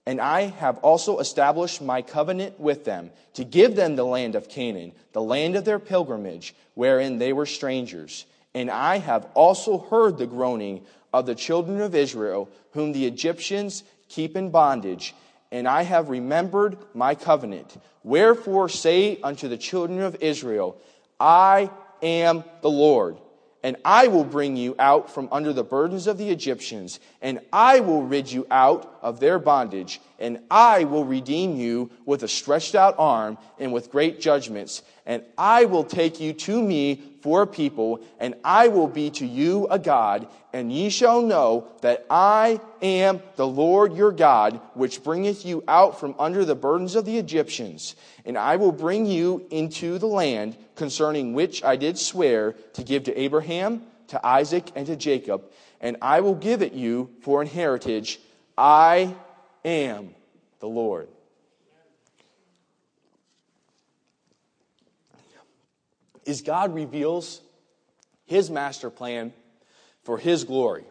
And 0.04 0.20
I 0.20 0.42
have 0.42 0.78
also 0.78 1.18
established 1.18 1.82
my 1.82 2.02
covenant 2.02 2.60
with 2.60 2.84
them 2.84 3.10
to 3.34 3.44
give 3.44 3.74
them 3.74 3.96
the 3.96 4.04
land 4.04 4.34
of 4.36 4.48
Canaan, 4.48 4.92
the 5.12 5.22
land 5.22 5.56
of 5.56 5.64
their 5.64 5.80
pilgrimage, 5.80 6.54
wherein 6.74 7.18
they 7.18 7.32
were 7.32 7.46
strangers. 7.46 8.26
And 8.56 8.70
I 8.70 8.96
have 8.96 9.28
also 9.34 9.76
heard 9.76 10.16
the 10.16 10.26
groaning 10.26 10.86
of 11.12 11.26
the 11.26 11.34
children 11.34 11.82
of 11.82 11.94
Israel, 11.94 12.48
whom 12.70 12.92
the 12.92 13.04
Egyptians 13.04 13.84
keep 14.08 14.34
in 14.34 14.48
bondage. 14.48 15.14
And 15.52 15.68
I 15.68 15.82
have 15.82 16.08
remembered 16.08 16.78
my 16.94 17.14
covenant. 17.14 17.76
Wherefore 18.02 18.70
say 18.70 19.20
unto 19.22 19.48
the 19.48 19.58
children 19.58 20.00
of 20.00 20.16
Israel, 20.22 20.80
I 21.20 21.70
am 22.00 22.44
the 22.62 22.70
Lord 22.70 23.18
and 23.66 23.76
I 23.84 24.06
will 24.06 24.22
bring 24.22 24.56
you 24.56 24.76
out 24.78 25.10
from 25.10 25.28
under 25.32 25.52
the 25.52 25.64
burdens 25.64 26.06
of 26.06 26.18
the 26.18 26.30
Egyptians, 26.30 27.00
and 27.20 27.40
I 27.52 27.80
will 27.80 28.04
rid 28.04 28.30
you 28.30 28.46
out 28.48 28.95
of 29.06 29.20
their 29.20 29.38
bondage, 29.38 30.00
and 30.18 30.40
I 30.50 30.82
will 30.82 31.04
redeem 31.04 31.54
you 31.54 31.90
with 32.04 32.24
a 32.24 32.28
stretched 32.28 32.74
out 32.74 32.96
arm 32.98 33.38
and 33.56 33.72
with 33.72 33.92
great 33.92 34.20
judgments, 34.20 34.82
and 35.06 35.22
I 35.38 35.66
will 35.66 35.84
take 35.84 36.18
you 36.18 36.32
to 36.32 36.60
me 36.60 37.00
for 37.22 37.42
a 37.42 37.46
people, 37.46 38.00
and 38.18 38.34
I 38.42 38.66
will 38.66 38.88
be 38.88 39.10
to 39.10 39.24
you 39.24 39.68
a 39.70 39.78
God, 39.78 40.26
and 40.52 40.72
ye 40.72 40.90
shall 40.90 41.22
know 41.22 41.68
that 41.82 42.04
I 42.10 42.60
am 42.82 43.22
the 43.36 43.46
Lord 43.46 43.94
your 43.94 44.10
God, 44.10 44.60
which 44.74 45.04
bringeth 45.04 45.46
you 45.46 45.62
out 45.68 46.00
from 46.00 46.16
under 46.18 46.44
the 46.44 46.56
burdens 46.56 46.96
of 46.96 47.04
the 47.04 47.16
Egyptians. 47.16 47.94
And 48.24 48.36
I 48.36 48.56
will 48.56 48.72
bring 48.72 49.06
you 49.06 49.46
into 49.50 49.98
the 49.98 50.08
land 50.08 50.56
concerning 50.74 51.32
which 51.32 51.62
I 51.62 51.76
did 51.76 51.96
swear 51.96 52.56
to 52.72 52.82
give 52.82 53.04
to 53.04 53.16
Abraham, 53.16 53.82
to 54.08 54.26
Isaac, 54.26 54.72
and 54.74 54.84
to 54.88 54.96
Jacob, 54.96 55.44
and 55.80 55.96
I 56.02 56.20
will 56.20 56.34
give 56.34 56.62
it 56.62 56.72
you 56.72 57.10
for 57.20 57.40
an 57.40 57.46
heritage. 57.46 58.18
I 58.56 59.14
am 59.64 60.14
the 60.60 60.68
Lord. 60.68 61.08
Is 66.24 66.42
God 66.42 66.74
reveals 66.74 67.40
his 68.24 68.50
master 68.50 68.90
plan 68.90 69.32
for 70.02 70.18
his 70.18 70.44
glory 70.44 70.84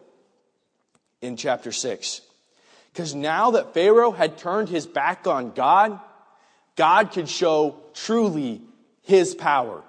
in 1.20 1.36
chapter 1.36 1.72
6. 1.72 2.22
Because 2.92 3.14
now 3.14 3.50
that 3.50 3.74
Pharaoh 3.74 4.12
had 4.12 4.38
turned 4.38 4.70
his 4.70 4.86
back 4.86 5.26
on 5.26 5.50
God, 5.50 6.00
God 6.76 7.12
could 7.12 7.28
show 7.28 7.76
truly 7.92 8.62
his 9.02 9.34
power. 9.34 9.82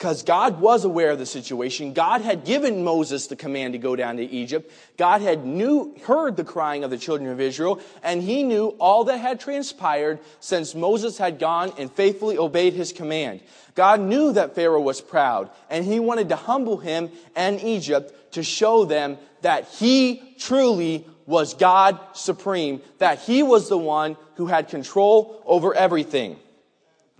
Because 0.00 0.22
God 0.22 0.62
was 0.62 0.86
aware 0.86 1.10
of 1.10 1.18
the 1.18 1.26
situation. 1.26 1.92
God 1.92 2.22
had 2.22 2.46
given 2.46 2.82
Moses 2.82 3.26
the 3.26 3.36
command 3.36 3.74
to 3.74 3.78
go 3.78 3.94
down 3.94 4.16
to 4.16 4.24
Egypt. 4.24 4.72
God 4.96 5.20
had 5.20 5.44
knew, 5.44 5.94
heard 6.06 6.38
the 6.38 6.42
crying 6.42 6.84
of 6.84 6.90
the 6.90 6.96
children 6.96 7.28
of 7.28 7.38
Israel, 7.38 7.80
and 8.02 8.22
he 8.22 8.42
knew 8.42 8.68
all 8.78 9.04
that 9.04 9.18
had 9.18 9.40
transpired 9.40 10.18
since 10.40 10.74
Moses 10.74 11.18
had 11.18 11.38
gone 11.38 11.74
and 11.76 11.92
faithfully 11.92 12.38
obeyed 12.38 12.72
his 12.72 12.94
command. 12.94 13.42
God 13.74 14.00
knew 14.00 14.32
that 14.32 14.54
Pharaoh 14.54 14.80
was 14.80 15.02
proud, 15.02 15.50
and 15.68 15.84
he 15.84 16.00
wanted 16.00 16.30
to 16.30 16.36
humble 16.36 16.78
him 16.78 17.10
and 17.36 17.60
Egypt 17.60 18.32
to 18.32 18.42
show 18.42 18.86
them 18.86 19.18
that 19.42 19.68
he 19.68 20.34
truly 20.38 21.04
was 21.26 21.52
God 21.52 22.00
supreme, 22.14 22.80
that 23.00 23.18
he 23.18 23.42
was 23.42 23.68
the 23.68 23.76
one 23.76 24.16
who 24.36 24.46
had 24.46 24.68
control 24.68 25.42
over 25.44 25.74
everything. 25.74 26.38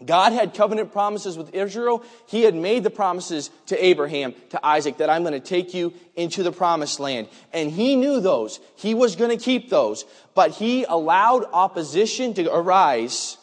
God 0.04 0.32
had 0.32 0.54
covenant 0.54 0.92
promises 0.92 1.36
with 1.36 1.54
Israel. 1.54 2.02
He 2.26 2.42
had 2.42 2.54
made 2.54 2.84
the 2.84 2.90
promises 2.90 3.50
to 3.66 3.84
Abraham, 3.84 4.34
to 4.50 4.66
Isaac, 4.66 4.96
that 4.96 5.10
I'm 5.10 5.22
going 5.22 5.34
to 5.34 5.40
take 5.40 5.74
you 5.74 5.92
into 6.16 6.42
the 6.42 6.52
promised 6.52 7.00
land. 7.00 7.28
And 7.52 7.70
he 7.70 7.96
knew 7.96 8.20
those. 8.20 8.60
He 8.76 8.94
was 8.94 9.16
going 9.16 9.36
to 9.36 9.42
keep 9.42 9.68
those. 9.68 10.06
But 10.34 10.52
he 10.52 10.84
allowed 10.84 11.44
opposition 11.52 12.32
to 12.34 12.52
arise 12.52 13.36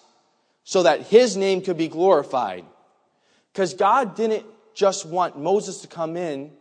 so 0.64 0.84
that 0.84 1.02
his 1.02 1.38
name 1.38 1.62
could 1.62 1.78
be 1.78 1.88
glorified. 1.88 2.66
Because 3.54 3.74
God 3.76 4.16
didn't 4.16 4.46
just 4.74 5.06
want 5.06 5.38
Moses 5.38 5.82
to 5.82 5.88
come 5.88 6.18
in 6.18 6.52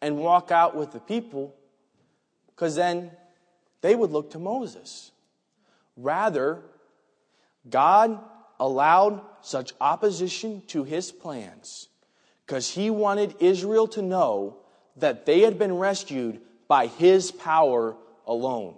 and 0.00 0.18
walk 0.18 0.50
out 0.50 0.76
with 0.76 0.92
the 0.92 1.00
people, 1.00 1.54
because 2.48 2.76
then 2.76 3.10
they 3.80 3.94
would 3.94 4.10
look 4.10 4.30
to 4.32 4.38
Moses. 4.38 5.10
Rather, 5.96 6.60
God 7.68 8.20
allowed 8.60 9.20
such 9.42 9.72
opposition 9.80 10.62
to 10.68 10.84
his 10.84 11.12
plans 11.12 11.88
because 12.46 12.70
he 12.70 12.90
wanted 12.90 13.34
Israel 13.40 13.86
to 13.88 14.02
know 14.02 14.56
that 14.96 15.26
they 15.26 15.40
had 15.40 15.58
been 15.58 15.76
rescued 15.76 16.40
by 16.66 16.86
his 16.86 17.30
power 17.30 17.96
alone. 18.26 18.74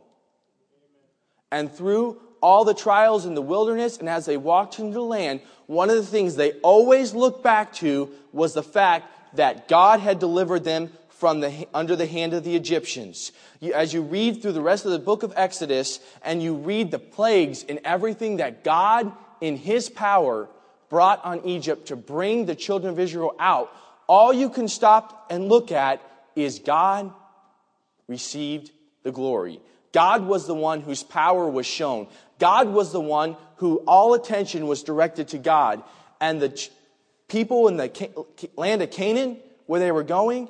And 1.51 1.73
through 1.73 2.21
all 2.43 2.65
the 2.65 2.75
trials 2.75 3.27
in 3.27 3.35
the 3.35 3.43
wilderness 3.43 3.99
and 3.99 4.09
as 4.09 4.27
they 4.27 4.37
walked 4.37 4.79
into 4.79 4.95
the 4.95 5.03
land, 5.03 5.41
one 5.67 5.91
of 5.91 5.97
the 5.97 6.03
things 6.03 6.37
they 6.37 6.53
always 6.61 7.15
looked 7.15 7.43
back 7.43 7.73
to 7.75 8.11
was 8.33 8.55
the 8.55 8.63
fact 8.63 9.37
that 9.37 9.69
God 9.69 10.01
had 10.01 10.19
delivered 10.19 10.65
them 10.65 10.91
from 11.09 11.41
the, 11.41 11.69
under 11.75 11.97
the 11.97 12.07
hand 12.07 12.33
of 12.33 12.45
the 12.45 12.57
Egyptians. 12.57 13.33
You, 13.61 13.75
as 13.75 13.93
you 13.93 14.03
read 14.03 14.41
through 14.41 14.53
the 14.53 14.63
rest 14.63 14.87
of 14.87 14.93
the 14.93 14.99
book 14.99 15.23
of 15.23 15.33
Exodus 15.37 16.01
and 16.23 16.43
you 16.43 16.55
read 16.55 16.91
the 16.91 16.99
plagues 16.99 17.65
and 17.69 17.79
everything 17.85 18.39
that 18.39 18.65
God 18.65 19.13
in 19.41 19.57
his 19.57 19.89
power 19.89 20.49
brought 20.89 21.25
on 21.25 21.45
Egypt 21.47 21.87
to 21.87 21.97
bring 21.97 22.47
the 22.47 22.55
children 22.55 22.93
of 22.93 22.99
Israel 22.99 23.35
out, 23.39 23.73
all 24.07 24.33
you 24.33 24.51
can 24.51 24.69
stop 24.69 25.27
and 25.31 25.49
look 25.49 25.73
at 25.73 26.03
is 26.35 26.59
God 26.59 27.13
received 28.09 28.71
the 29.03 29.13
glory. 29.13 29.61
God 29.93 30.27
was 30.27 30.47
the 30.47 30.55
one 30.55 30.81
whose 30.81 31.03
power 31.03 31.49
was 31.49 31.67
shown. 31.67 32.09
God 32.39 32.69
was 32.69 32.93
the 32.93 33.01
one 33.01 33.37
who 33.57 33.79
all 33.87 34.15
attention 34.15 34.67
was 34.67 34.83
directed 34.83 35.29
to 35.29 35.39
God. 35.39 35.83
And 36.21 36.41
the 36.41 36.69
people 37.29 37.69
in 37.69 37.77
the 37.77 38.27
land 38.57 38.83
of 38.83 38.91
Canaan, 38.91 39.39
where 39.67 39.81
they 39.81 39.93
were 39.93 40.03
going, 40.03 40.49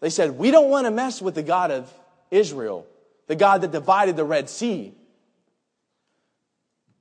they 0.00 0.10
said, 0.10 0.32
We 0.32 0.50
don't 0.50 0.70
want 0.70 0.86
to 0.86 0.90
mess 0.90 1.22
with 1.22 1.34
the 1.34 1.42
God 1.42 1.70
of 1.70 1.92
Israel, 2.30 2.86
the 3.26 3.36
God 3.36 3.62
that 3.62 3.72
divided 3.72 4.16
the 4.16 4.24
Red 4.24 4.48
Sea 4.48 4.94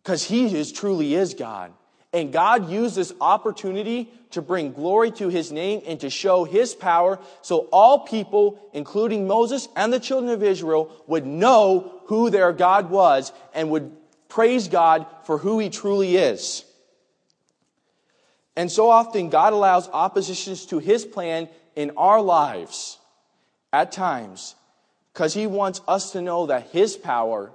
because 0.08 0.24
he 0.24 0.56
is 0.56 0.72
truly 0.72 1.16
is 1.16 1.34
God. 1.34 1.74
And 2.14 2.32
God 2.32 2.70
used 2.70 2.96
this 2.96 3.12
opportunity 3.20 4.10
to 4.32 4.42
bring 4.42 4.72
glory 4.72 5.12
to 5.12 5.28
his 5.28 5.52
name 5.52 5.82
and 5.86 6.00
to 6.00 6.10
show 6.10 6.46
his 6.46 6.74
power 6.74 7.20
so 7.42 7.68
all 7.74 8.00
people, 8.08 8.58
including 8.72 9.28
Moses 9.28 9.68
and 9.76 9.92
the 9.92 10.00
children 10.00 10.32
of 10.32 10.42
Israel, 10.44 10.90
would 11.08 11.26
know 11.26 11.92
who 12.06 12.30
their 12.30 12.54
God 12.54 12.90
was 12.90 13.34
and 13.54 13.70
would 13.72 13.92
praise 14.30 14.70
God 14.70 15.06
for 15.26 15.40
who 15.40 15.60
he 15.60 15.70
truly 15.70 16.16
is. 16.16 16.64
And 18.56 18.72
so 18.72 18.90
often, 18.90 19.30
God 19.30 19.52
allows 19.52 19.90
oppositions 19.90 20.68
to 20.68 20.80
his 20.80 21.04
plan 21.04 21.50
in 21.76 21.92
our 21.98 22.22
lives 22.22 22.98
at 23.74 23.92
times 23.92 24.56
because 25.12 25.34
he 25.34 25.48
wants 25.48 25.82
us 25.86 26.12
to 26.12 26.22
know 26.22 26.46
that 26.46 26.70
his 26.70 26.96
power 26.96 27.52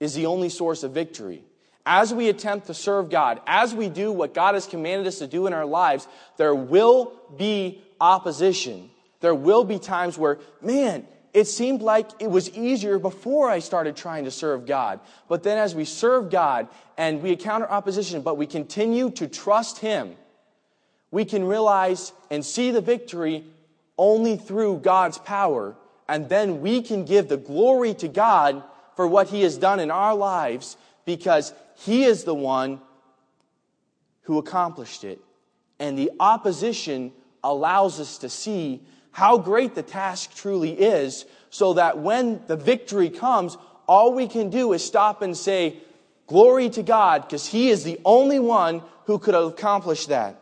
is 0.00 0.14
the 0.14 0.26
only 0.26 0.48
source 0.48 0.82
of 0.82 0.90
victory 0.90 1.44
as 1.86 2.12
we 2.12 2.28
attempt 2.28 2.66
to 2.66 2.74
serve 2.74 3.10
God, 3.10 3.40
as 3.46 3.74
we 3.74 3.88
do 3.88 4.12
what 4.12 4.34
God 4.34 4.54
has 4.54 4.66
commanded 4.66 5.06
us 5.06 5.18
to 5.18 5.26
do 5.26 5.46
in 5.46 5.52
our 5.52 5.66
lives, 5.66 6.06
there 6.36 6.54
will 6.54 7.12
be 7.36 7.82
opposition. 8.00 8.90
There 9.20 9.34
will 9.34 9.64
be 9.64 9.78
times 9.78 10.18
where, 10.18 10.38
man, 10.60 11.06
it 11.32 11.46
seemed 11.46 11.82
like 11.82 12.10
it 12.20 12.30
was 12.30 12.50
easier 12.50 12.98
before 12.98 13.50
I 13.50 13.58
started 13.58 13.96
trying 13.96 14.24
to 14.24 14.30
serve 14.30 14.66
God. 14.66 15.00
But 15.28 15.42
then 15.42 15.58
as 15.58 15.74
we 15.74 15.84
serve 15.84 16.30
God 16.30 16.68
and 16.96 17.22
we 17.22 17.32
encounter 17.32 17.68
opposition, 17.68 18.22
but 18.22 18.36
we 18.36 18.46
continue 18.46 19.10
to 19.12 19.28
trust 19.28 19.78
Him, 19.78 20.16
we 21.10 21.24
can 21.24 21.44
realize 21.44 22.12
and 22.30 22.44
see 22.44 22.70
the 22.70 22.80
victory 22.80 23.44
only 23.96 24.36
through 24.36 24.78
God's 24.78 25.18
power 25.18 25.74
and 26.08 26.28
then 26.28 26.62
we 26.62 26.80
can 26.80 27.04
give 27.04 27.28
the 27.28 27.36
glory 27.36 27.94
to 27.94 28.08
God 28.08 28.62
for 28.96 29.06
what 29.06 29.28
He 29.28 29.42
has 29.42 29.58
done 29.58 29.78
in 29.78 29.90
our 29.90 30.14
lives 30.14 30.76
because 31.04 31.52
He 31.84 32.04
is 32.04 32.24
the 32.24 32.34
one 32.34 32.80
who 34.22 34.38
accomplished 34.38 35.04
it. 35.04 35.20
And 35.78 35.96
the 35.96 36.10
opposition 36.18 37.12
allows 37.44 38.00
us 38.00 38.18
to 38.18 38.28
see 38.28 38.82
how 39.12 39.38
great 39.38 39.74
the 39.74 39.82
task 39.82 40.34
truly 40.34 40.72
is, 40.72 41.24
so 41.50 41.74
that 41.74 41.98
when 41.98 42.42
the 42.46 42.56
victory 42.56 43.10
comes, 43.10 43.56
all 43.86 44.12
we 44.12 44.28
can 44.28 44.50
do 44.50 44.72
is 44.72 44.84
stop 44.84 45.22
and 45.22 45.36
say, 45.36 45.78
Glory 46.26 46.68
to 46.70 46.82
God, 46.82 47.22
because 47.22 47.46
He 47.46 47.70
is 47.70 47.84
the 47.84 47.98
only 48.04 48.38
one 48.38 48.82
who 49.06 49.18
could 49.18 49.34
accomplish 49.34 50.06
that. 50.06 50.38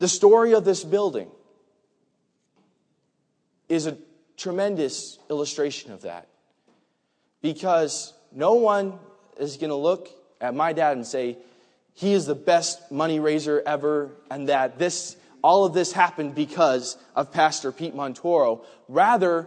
The 0.00 0.08
story 0.08 0.52
of 0.52 0.64
this 0.64 0.84
building 0.84 1.30
is 3.68 3.86
a 3.86 3.96
tremendous 4.36 5.18
illustration 5.30 5.92
of 5.92 6.02
that. 6.02 6.28
Because 7.40 8.12
no 8.32 8.54
one 8.54 8.98
is 9.38 9.56
going 9.56 9.70
to 9.70 9.76
look 9.76 10.08
at 10.40 10.54
my 10.54 10.72
dad 10.72 10.96
and 10.96 11.06
say, 11.06 11.38
he 11.94 12.12
is 12.12 12.26
the 12.26 12.34
best 12.34 12.90
money 12.90 13.20
raiser 13.20 13.62
ever, 13.64 14.10
and 14.30 14.48
that 14.48 14.78
this, 14.78 15.16
all 15.42 15.64
of 15.64 15.74
this 15.74 15.92
happened 15.92 16.34
because 16.34 16.96
of 17.14 17.32
Pastor 17.32 17.70
Pete 17.70 17.94
Montoro. 17.94 18.64
Rather, 18.88 19.46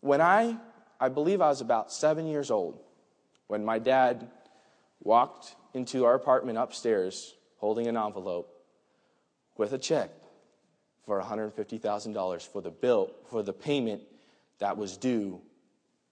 when 0.00 0.20
I, 0.20 0.56
I 0.98 1.08
believe 1.08 1.40
I 1.40 1.48
was 1.48 1.60
about 1.60 1.92
seven 1.92 2.26
years 2.26 2.50
old, 2.50 2.80
when 3.46 3.64
my 3.64 3.78
dad 3.78 4.28
walked 5.02 5.54
into 5.72 6.04
our 6.04 6.14
apartment 6.14 6.58
upstairs 6.58 7.34
holding 7.58 7.86
an 7.86 7.96
envelope 7.96 8.52
with 9.56 9.72
a 9.72 9.78
check 9.78 10.10
for 11.06 11.20
$150,000 11.20 12.48
for 12.48 12.60
the 12.60 12.70
bill, 12.70 13.10
for 13.30 13.42
the 13.42 13.52
payment 13.52 14.02
that 14.58 14.76
was 14.76 14.96
due 14.96 15.40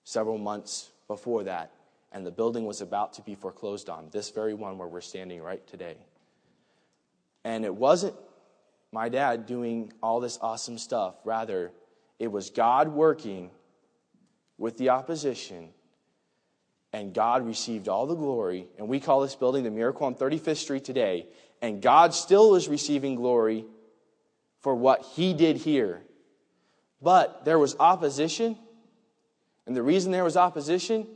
several 0.05 0.39
months 0.39 0.91
before 1.09 1.45
that. 1.45 1.73
And 2.13 2.25
the 2.25 2.31
building 2.31 2.65
was 2.65 2.81
about 2.81 3.15
to 3.15 3.23
be 3.23 3.35
foreclosed 3.35 3.91
on, 3.91 4.09
this 4.13 4.31
very 4.31 4.55
one 4.55 4.79
where 4.79 4.89
we're 4.89 5.01
standing 5.01 5.43
right 5.43 5.67
today. 5.67 5.97
And 7.45 7.65
it 7.65 7.75
wasn't 7.75 8.15
my 8.93 9.09
dad 9.09 9.47
doing 9.47 9.93
all 10.03 10.21
this 10.21 10.39
awesome 10.41 10.79
stuff. 10.79 11.17
Rather, 11.25 11.73
it 12.19 12.29
was 12.29 12.51
God 12.51 12.89
working 12.89 13.51
with 14.57 14.77
the 14.77 14.89
opposition, 14.89 15.69
and 16.93 17.13
God 17.13 17.47
received 17.47 17.89
all 17.89 18.07
the 18.07 18.15
glory. 18.15 18.67
And 18.79 18.89
we 18.89 19.01
call 19.01 19.21
this 19.21 19.35
building 19.35 19.65
the 19.65 19.71
Miracle 19.71 20.07
on 20.07 20.15
35th 20.15 20.57
Street 20.57 20.85
today. 20.85 21.27
And 21.61 21.83
God 21.83 22.15
still 22.15 22.55
is 22.55 22.69
receiving 22.69 23.15
glory 23.15 23.67
for 24.61 24.75
what 24.75 25.03
he 25.15 25.35
did 25.35 25.57
here. 25.57 26.03
But 27.03 27.45
there 27.45 27.59
was 27.59 27.77
opposition. 27.79 28.57
And 29.69 29.77
the 29.77 29.83
reason 29.83 30.11
there 30.11 30.25
was 30.25 30.39
opposition 30.39 31.07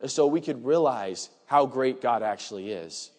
is 0.00 0.14
so 0.14 0.26
we 0.26 0.40
could 0.40 0.64
realize 0.64 1.28
how 1.44 1.66
great 1.66 2.00
God 2.00 2.22
actually 2.22 2.72
is. 2.72 3.10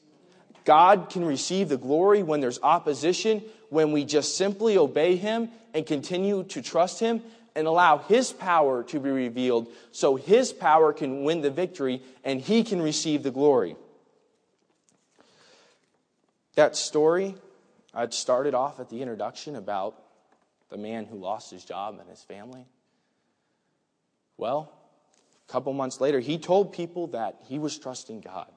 God 0.65 1.11
can 1.11 1.23
receive 1.23 1.69
the 1.69 1.77
glory 1.77 2.23
when 2.23 2.41
there's 2.41 2.59
opposition, 2.63 3.43
when 3.69 3.91
we 3.91 4.03
just 4.03 4.35
simply 4.35 4.79
obey 4.79 5.15
Him 5.15 5.49
and 5.75 5.85
continue 5.85 6.43
to 6.45 6.63
trust 6.63 6.99
Him 6.99 7.21
and 7.55 7.67
allow 7.67 7.99
His 7.99 8.33
power 8.33 8.83
to 8.85 8.99
be 8.99 9.11
revealed 9.11 9.67
so 9.91 10.15
His 10.15 10.51
power 10.51 10.93
can 10.93 11.23
win 11.23 11.41
the 11.41 11.51
victory 11.51 12.01
and 12.23 12.41
He 12.41 12.63
can 12.63 12.81
receive 12.81 13.21
the 13.21 13.31
glory. 13.31 13.75
That 16.55 16.75
story 16.75 17.35
I'd 17.93 18.15
started 18.15 18.55
off 18.55 18.79
at 18.79 18.89
the 18.89 19.01
introduction 19.01 19.55
about 19.55 19.95
the 20.69 20.77
man 20.77 21.05
who 21.05 21.17
lost 21.17 21.51
his 21.51 21.63
job 21.63 21.99
and 21.99 22.09
his 22.09 22.23
family. 22.23 22.65
Well, 24.41 24.73
a 25.47 25.51
couple 25.51 25.71
months 25.71 26.01
later, 26.01 26.19
he 26.19 26.39
told 26.39 26.73
people 26.73 27.05
that 27.07 27.37
he 27.47 27.59
was 27.59 27.77
trusting 27.77 28.21
God 28.21 28.51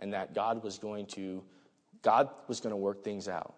and 0.00 0.12
that 0.14 0.34
God 0.34 0.64
was 0.64 0.78
going 0.78 1.06
to 1.06 1.44
God 2.02 2.28
was 2.48 2.58
going 2.58 2.72
to 2.72 2.76
work 2.76 3.04
things 3.04 3.28
out. 3.28 3.54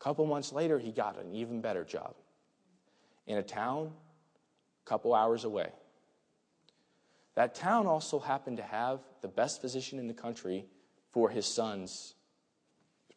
A 0.00 0.04
couple 0.04 0.24
months 0.24 0.52
later, 0.52 0.78
he 0.78 0.92
got 0.92 1.18
an 1.18 1.34
even 1.34 1.60
better 1.60 1.84
job 1.84 2.14
in 3.26 3.38
a 3.38 3.42
town 3.42 3.90
a 3.90 4.88
couple 4.88 5.12
hours 5.16 5.42
away. 5.42 5.72
That 7.34 7.56
town 7.56 7.88
also 7.88 8.20
happened 8.20 8.58
to 8.58 8.62
have 8.62 9.00
the 9.22 9.28
best 9.28 9.60
physician 9.60 9.98
in 9.98 10.06
the 10.06 10.14
country 10.14 10.66
for 11.10 11.28
his 11.28 11.44
son's 11.44 12.14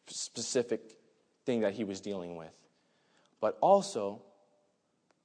specific 0.08 0.96
thing 1.46 1.60
that 1.60 1.74
he 1.74 1.84
was 1.84 2.00
dealing 2.00 2.34
with. 2.34 2.50
But 3.40 3.56
also, 3.60 4.20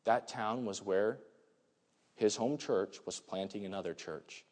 that 0.04 0.28
town 0.28 0.66
was 0.66 0.84
where 0.84 1.18
his 2.16 2.36
home 2.36 2.58
church 2.58 2.98
was 3.06 3.20
planting 3.20 3.66
another 3.66 3.94
church. 3.94 4.44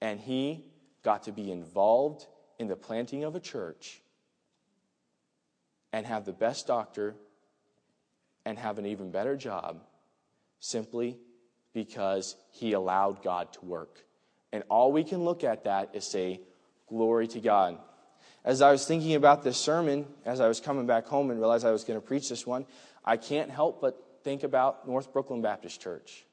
And 0.00 0.18
he 0.18 0.64
got 1.02 1.24
to 1.24 1.32
be 1.32 1.50
involved 1.50 2.26
in 2.58 2.68
the 2.68 2.76
planting 2.76 3.24
of 3.24 3.34
a 3.34 3.40
church 3.40 4.00
and 5.92 6.06
have 6.06 6.24
the 6.24 6.32
best 6.32 6.66
doctor 6.66 7.14
and 8.44 8.58
have 8.58 8.78
an 8.78 8.86
even 8.86 9.10
better 9.10 9.36
job 9.36 9.82
simply 10.58 11.18
because 11.72 12.36
he 12.50 12.72
allowed 12.72 13.22
God 13.22 13.52
to 13.54 13.64
work. 13.64 14.04
And 14.52 14.64
all 14.68 14.92
we 14.92 15.04
can 15.04 15.24
look 15.24 15.44
at 15.44 15.64
that 15.64 15.90
is 15.94 16.04
say, 16.04 16.40
Glory 16.88 17.26
to 17.28 17.40
God 17.40 17.78
as 18.44 18.60
I 18.60 18.72
was 18.72 18.86
thinking 18.86 19.14
about 19.14 19.44
this 19.44 19.56
sermon, 19.56 20.06
as 20.24 20.40
I 20.40 20.48
was 20.48 20.60
coming 20.60 20.86
back 20.86 21.06
home 21.06 21.30
and 21.30 21.38
realized 21.38 21.64
I 21.64 21.70
was 21.70 21.84
going 21.84 22.00
to 22.00 22.06
preach 22.06 22.28
this 22.28 22.46
one, 22.46 22.66
I 23.04 23.16
can't 23.16 23.50
help 23.50 23.80
but 23.80 23.96
think 24.24 24.42
about 24.42 24.86
North 24.86 25.12
Brooklyn 25.12 25.42
Baptist 25.42 25.80
Church 25.80 26.24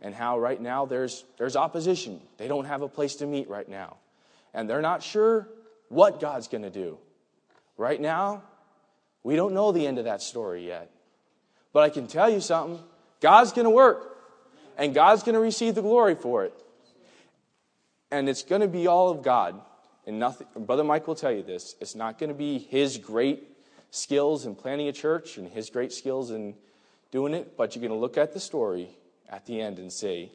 and 0.00 0.14
how 0.14 0.38
right 0.38 0.60
now 0.60 0.86
there's, 0.86 1.24
there's 1.38 1.56
opposition. 1.56 2.20
They 2.36 2.48
don't 2.48 2.66
have 2.66 2.82
a 2.82 2.88
place 2.88 3.16
to 3.16 3.26
meet 3.26 3.48
right 3.48 3.68
now. 3.68 3.96
And 4.52 4.68
they're 4.68 4.82
not 4.82 5.02
sure 5.02 5.48
what 5.88 6.20
God's 6.20 6.48
going 6.48 6.62
to 6.62 6.70
do. 6.70 6.98
Right 7.76 8.00
now, 8.00 8.42
we 9.22 9.36
don't 9.36 9.54
know 9.54 9.72
the 9.72 9.86
end 9.86 9.98
of 9.98 10.04
that 10.04 10.22
story 10.22 10.66
yet. 10.66 10.90
But 11.72 11.82
I 11.82 11.90
can 11.90 12.06
tell 12.06 12.30
you 12.30 12.40
something 12.40 12.78
God's 13.20 13.52
going 13.52 13.64
to 13.64 13.70
work, 13.70 14.18
and 14.76 14.94
God's 14.94 15.22
going 15.22 15.34
to 15.34 15.40
receive 15.40 15.74
the 15.74 15.82
glory 15.82 16.14
for 16.14 16.44
it. 16.44 16.54
And 18.10 18.28
it's 18.28 18.42
going 18.42 18.60
to 18.60 18.68
be 18.68 18.86
all 18.86 19.10
of 19.10 19.22
God. 19.22 19.60
And 20.06 20.18
nothing, 20.18 20.46
Brother 20.54 20.84
Mike 20.84 21.06
will 21.08 21.14
tell 21.14 21.32
you 21.32 21.42
this. 21.42 21.74
It's 21.80 21.94
not 21.94 22.18
going 22.18 22.28
to 22.28 22.34
be 22.34 22.58
his 22.58 22.98
great 22.98 23.42
skills 23.90 24.44
in 24.44 24.54
planning 24.54 24.88
a 24.88 24.92
church 24.92 25.38
and 25.38 25.48
his 25.48 25.70
great 25.70 25.92
skills 25.92 26.30
in 26.30 26.54
doing 27.14 27.32
it, 27.32 27.56
but 27.56 27.74
you're 27.76 27.80
going 27.80 27.92
to 27.92 27.96
look 27.96 28.18
at 28.18 28.32
the 28.32 28.40
story 28.40 28.88
at 29.28 29.46
the 29.46 29.60
end 29.60 29.78
and 29.78 29.92
say, 29.92 30.32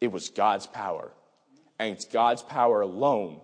it 0.00 0.10
was 0.10 0.30
God's 0.30 0.66
power. 0.66 1.12
And 1.78 1.94
it's 1.94 2.06
God's 2.06 2.42
power 2.42 2.80
alone 2.80 3.38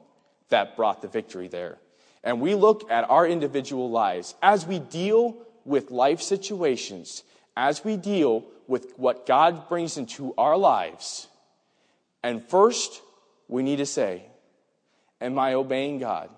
that 0.49 0.75
brought 0.75 1.03
the 1.03 1.09
victory 1.09 1.49
there. 1.49 1.77
And 2.25 2.41
we 2.41 2.55
look 2.55 2.91
at 2.91 3.09
our 3.11 3.27
individual 3.27 3.91
lives 3.91 4.35
as 4.43 4.67
we 4.67 4.79
deal 4.79 5.37
with 5.67 5.91
life 5.91 6.23
situations, 6.23 7.25
as 7.55 7.85
we 7.85 7.99
deal 7.99 8.47
with 8.67 8.95
what 8.97 9.27
God 9.27 9.69
brings 9.69 9.99
into 9.99 10.33
our 10.39 10.57
lives. 10.57 11.29
And 12.23 12.43
first, 12.43 13.03
we 13.49 13.63
need 13.63 13.77
to 13.77 13.87
say, 13.87 14.23
Am 15.21 15.39
I 15.39 15.53
obeying 15.53 15.99
God? 15.99 16.31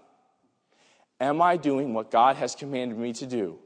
Am 1.20 1.40
I 1.40 1.56
doing 1.56 1.94
what 1.94 2.10
God 2.10 2.34
has 2.36 2.56
commanded 2.56 2.98
me 2.98 3.12
to 3.12 3.26
do? 3.26 3.58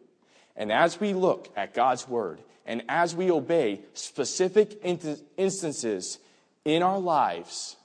And 0.56 0.70
as 0.70 1.00
we 1.00 1.12
look 1.12 1.52
at 1.56 1.74
God's 1.74 2.08
word 2.08 2.40
and 2.64 2.82
as 2.88 3.14
we 3.14 3.30
obey 3.30 3.80
specific 3.94 4.80
instances 4.84 6.18
in 6.64 6.82
our 6.82 6.98
lives 6.98 7.76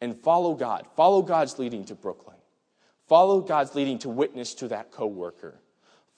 and 0.00 0.16
follow 0.16 0.54
God, 0.54 0.86
follow 0.96 1.22
God's 1.22 1.58
leading 1.58 1.84
to 1.86 1.94
Brooklyn, 1.94 2.36
follow 3.08 3.40
God's 3.40 3.74
leading 3.74 3.98
to 4.00 4.08
witness 4.08 4.54
to 4.54 4.68
that 4.68 4.90
coworker, 4.90 5.60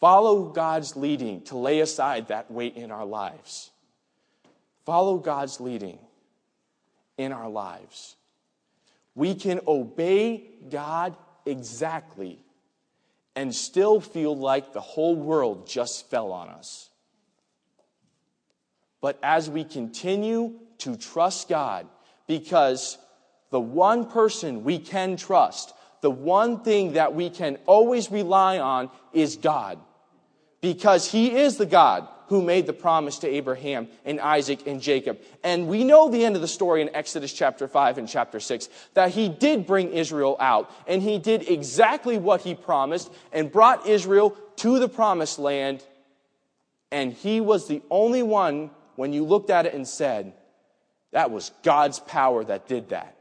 follow 0.01 0.45
God's 0.45 0.97
leading 0.97 1.43
to 1.43 1.57
lay 1.57 1.81
aside 1.81 2.29
that 2.29 2.51
weight 2.51 2.77
in 2.77 2.91
our 2.91 3.05
lives, 3.05 3.71
follow 4.87 5.19
God's 5.19 5.61
leading 5.61 5.99
in 7.19 7.33
our 7.33 7.49
lives 7.49 8.17
we 9.15 9.35
can 9.35 9.61
obey 9.67 10.45
God 10.71 11.17
exactly 11.47 12.39
and 13.37 13.55
still 13.55 14.01
feel 14.01 14.37
like 14.37 14.73
the 14.73 14.81
whole 14.81 15.17
world 15.17 15.67
just 15.67 16.09
fell 16.11 16.33
on 16.33 16.49
us. 16.49 16.91
But 19.01 19.19
as 19.23 19.51
we 19.51 19.65
continue 19.65 20.55
to 20.79 20.97
trust 20.97 21.49
God, 21.49 21.87
because 22.27 22.97
the 23.51 23.61
one 23.61 24.07
person 24.07 24.65
we 24.65 24.79
can 24.79 25.17
trust, 25.17 25.75
the 26.01 26.11
one 26.11 26.61
thing 26.61 26.95
that 26.95 27.15
we 27.15 27.31
can 27.31 27.59
always 27.67 28.11
rely 28.11 28.59
on 28.59 28.91
is 29.13 29.37
God. 29.37 29.79
Because 30.61 31.11
He 31.11 31.37
is 31.37 31.57
the 31.57 31.67
God 31.67 32.09
who 32.29 32.43
made 32.43 32.67
the 32.67 32.73
promise 32.73 33.19
to 33.21 33.29
Abraham 33.29 33.89
and 34.05 34.21
Isaac 34.21 34.67
and 34.67 34.81
Jacob. 34.81 35.21
And 35.43 35.69
we 35.69 35.85
know 35.85 36.11
the 36.11 36.25
end 36.25 36.37
of 36.37 36.43
the 36.43 36.49
story 36.49 36.83
in 36.83 36.95
Exodus 36.95 37.33
chapter 37.33 37.69
5 37.69 37.99
and 37.99 38.09
chapter 38.09 38.41
6 38.41 38.69
that 38.95 39.11
he 39.11 39.29
did 39.29 39.67
bring 39.67 39.93
Israel 39.93 40.37
out 40.41 40.71
and 40.87 41.03
he 41.03 41.19
did 41.19 41.49
exactly 41.49 42.19
what 42.19 42.41
he 42.41 42.55
promised 42.55 43.13
and 43.33 43.53
brought 43.53 43.87
Israel 43.87 44.37
to 44.57 44.79
the 44.79 44.89
promised 44.89 45.39
land 45.39 45.85
And 46.95 47.13
he 47.13 47.41
was 47.41 47.67
the 47.67 47.83
only 47.91 48.23
one 48.23 48.71
when 48.95 49.13
you 49.13 49.25
looked 49.25 49.51
at 49.51 49.67
it 49.67 49.75
and 49.75 49.87
said, 49.87 50.33
that 51.11 51.33
was 51.33 51.51
God's 51.65 51.99
power 51.99 52.45
that 52.45 52.69
did 52.69 52.91
that. 52.91 53.17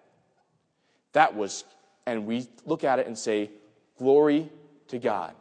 That 1.13 1.33
was, 1.33 1.63
and 2.05 2.27
we 2.27 2.47
look 2.67 2.83
at 2.83 2.99
it 2.99 3.07
and 3.07 3.17
say, 3.17 3.49
glory 3.97 4.47
to 4.89 4.99
God. 4.99 5.33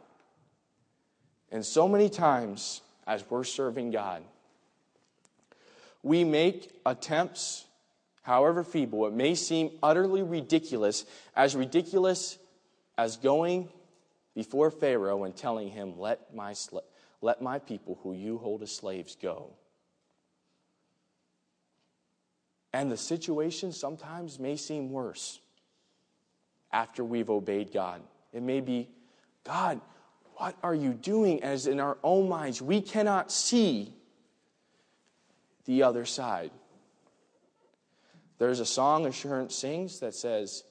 And 1.51 1.63
so 1.63 1.87
many 1.87 2.09
times 2.09 2.81
as 3.05 3.23
we're 3.29 3.43
serving 3.43 3.91
God, 3.91 4.23
we 6.01 6.23
make 6.23 6.71
attempts, 6.85 7.65
however 8.23 8.63
feeble, 8.63 9.07
it 9.07 9.13
may 9.13 9.35
seem 9.35 9.71
utterly 9.81 10.21
ridiculous, 10.21 11.05
as 11.35 11.55
ridiculous 11.55 12.37
as 12.97 13.17
going 13.17 13.69
before 14.35 14.71
Pharaoh 14.71 15.23
and 15.23 15.35
telling 15.35 15.69
him, 15.69 15.99
Let 15.99 16.33
my, 16.35 16.53
let 17.21 17.41
my 17.41 17.59
people 17.59 17.99
who 18.03 18.13
you 18.13 18.37
hold 18.37 18.61
as 18.63 18.71
slaves 18.71 19.15
go. 19.21 19.51
And 22.73 22.91
the 22.91 22.97
situation 22.97 23.71
sometimes 23.71 24.39
may 24.39 24.55
seem 24.55 24.91
worse 24.91 25.39
after 26.71 27.03
we've 27.03 27.29
obeyed 27.29 27.71
God. 27.71 28.01
It 28.33 28.41
may 28.41 28.61
be, 28.61 28.89
God, 29.43 29.79
what 30.43 30.57
are 30.61 30.75
you 30.75 30.91
doing? 30.91 31.41
As 31.41 31.67
in 31.67 31.79
our 31.79 31.97
own 32.03 32.27
minds, 32.27 32.61
we 32.61 32.81
cannot 32.81 33.31
see 33.31 33.93
the 35.63 35.83
other 35.83 36.03
side. 36.03 36.51
There's 38.39 38.59
a 38.59 38.65
song 38.65 39.05
Assurance 39.05 39.55
sings 39.55 40.01
that 40.01 40.13
says, 40.13 40.65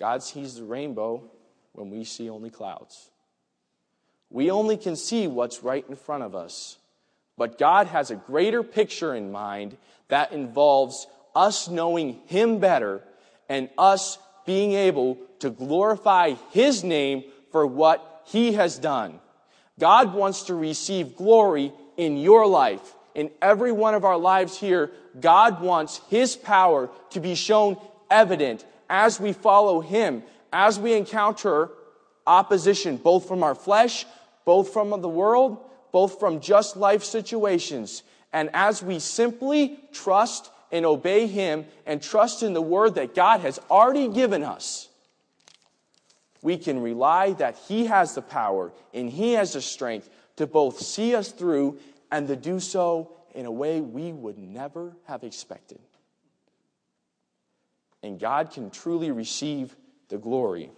God 0.00 0.22
sees 0.22 0.54
the 0.54 0.64
rainbow 0.64 1.30
when 1.72 1.90
we 1.90 2.04
see 2.04 2.30
only 2.30 2.48
clouds. 2.48 3.10
We 4.30 4.50
only 4.50 4.78
can 4.78 4.96
see 4.96 5.26
what's 5.26 5.62
right 5.62 5.84
in 5.86 5.96
front 5.96 6.22
of 6.22 6.34
us. 6.34 6.78
But 7.36 7.58
God 7.58 7.86
has 7.88 8.10
a 8.10 8.16
greater 8.16 8.62
picture 8.62 9.14
in 9.14 9.30
mind 9.30 9.76
that 10.08 10.32
involves 10.32 11.06
us 11.36 11.68
knowing 11.68 12.18
Him 12.28 12.60
better 12.60 13.02
and 13.46 13.68
us 13.76 14.16
being 14.46 14.72
able 14.72 15.18
to 15.40 15.50
glorify 15.50 16.32
His 16.50 16.82
name 16.82 17.24
for 17.52 17.66
what 17.66 18.07
He 18.28 18.52
has 18.52 18.78
done. 18.78 19.20
God 19.78 20.12
wants 20.12 20.44
to 20.44 20.54
receive 20.54 21.16
glory 21.16 21.72
in 21.96 22.16
your 22.16 22.46
life. 22.46 22.94
In 23.14 23.30
every 23.40 23.72
one 23.72 23.94
of 23.94 24.04
our 24.04 24.18
lives 24.18 24.58
here, 24.58 24.90
God 25.18 25.60
wants 25.62 26.00
His 26.08 26.36
power 26.36 26.90
to 27.10 27.20
be 27.20 27.34
shown 27.34 27.76
evident 28.10 28.64
as 28.90 29.18
we 29.18 29.32
follow 29.32 29.80
Him, 29.80 30.22
as 30.52 30.78
we 30.78 30.94
encounter 30.94 31.70
opposition, 32.26 32.96
both 32.96 33.26
from 33.26 33.42
our 33.42 33.54
flesh, 33.54 34.04
both 34.44 34.72
from 34.72 34.90
the 35.00 35.08
world, 35.08 35.58
both 35.90 36.20
from 36.20 36.40
just 36.40 36.76
life 36.76 37.04
situations. 37.04 38.02
And 38.32 38.50
as 38.52 38.82
we 38.82 38.98
simply 38.98 39.80
trust 39.92 40.50
and 40.70 40.84
obey 40.84 41.26
Him 41.26 41.64
and 41.86 42.02
trust 42.02 42.42
in 42.42 42.52
the 42.52 42.62
word 42.62 42.94
that 42.96 43.14
God 43.14 43.40
has 43.40 43.58
already 43.70 44.08
given 44.08 44.44
us, 44.44 44.87
we 46.42 46.56
can 46.56 46.80
rely 46.80 47.32
that 47.34 47.56
He 47.68 47.86
has 47.86 48.14
the 48.14 48.22
power 48.22 48.72
and 48.94 49.10
He 49.10 49.32
has 49.32 49.52
the 49.54 49.60
strength 49.60 50.08
to 50.36 50.46
both 50.46 50.80
see 50.80 51.14
us 51.14 51.32
through 51.32 51.78
and 52.10 52.28
to 52.28 52.36
do 52.36 52.60
so 52.60 53.12
in 53.34 53.46
a 53.46 53.50
way 53.50 53.80
we 53.80 54.12
would 54.12 54.38
never 54.38 54.96
have 55.04 55.24
expected. 55.24 55.80
And 58.02 58.18
God 58.18 58.52
can 58.52 58.70
truly 58.70 59.10
receive 59.10 59.74
the 60.08 60.18
glory. 60.18 60.70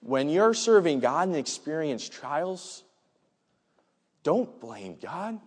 When 0.00 0.28
you're 0.28 0.54
serving 0.54 1.00
God 1.00 1.28
and 1.28 1.36
experience 1.36 2.08
trials, 2.08 2.82
don't 4.22 4.60
blame 4.60 4.96
God. 5.00 5.38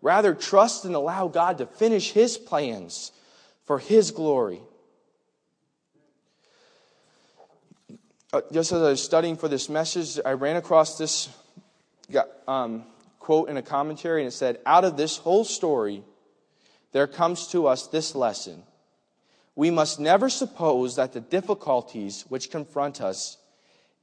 Rather, 0.00 0.34
trust 0.34 0.84
and 0.84 0.94
allow 0.94 1.28
God 1.28 1.58
to 1.58 1.66
finish 1.66 2.12
His 2.12 2.38
plans 2.38 3.12
for 3.64 3.78
His 3.78 4.10
glory. 4.10 4.60
Just 8.52 8.72
as 8.72 8.82
I 8.82 8.90
was 8.90 9.02
studying 9.02 9.36
for 9.36 9.48
this 9.48 9.68
message, 9.68 10.18
I 10.24 10.32
ran 10.32 10.56
across 10.56 10.98
this 10.98 11.28
um, 12.46 12.84
quote 13.18 13.48
in 13.48 13.56
a 13.56 13.62
commentary, 13.62 14.22
and 14.22 14.28
it 14.28 14.32
said, 14.32 14.58
Out 14.64 14.84
of 14.84 14.96
this 14.96 15.16
whole 15.16 15.44
story, 15.44 16.02
there 16.92 17.06
comes 17.06 17.48
to 17.48 17.66
us 17.66 17.86
this 17.88 18.14
lesson 18.14 18.62
we 19.56 19.70
must 19.70 19.98
never 19.98 20.28
suppose 20.28 20.96
that 20.96 21.14
the 21.14 21.20
difficulties 21.20 22.26
which 22.28 22.50
confront 22.50 23.00
us 23.00 23.38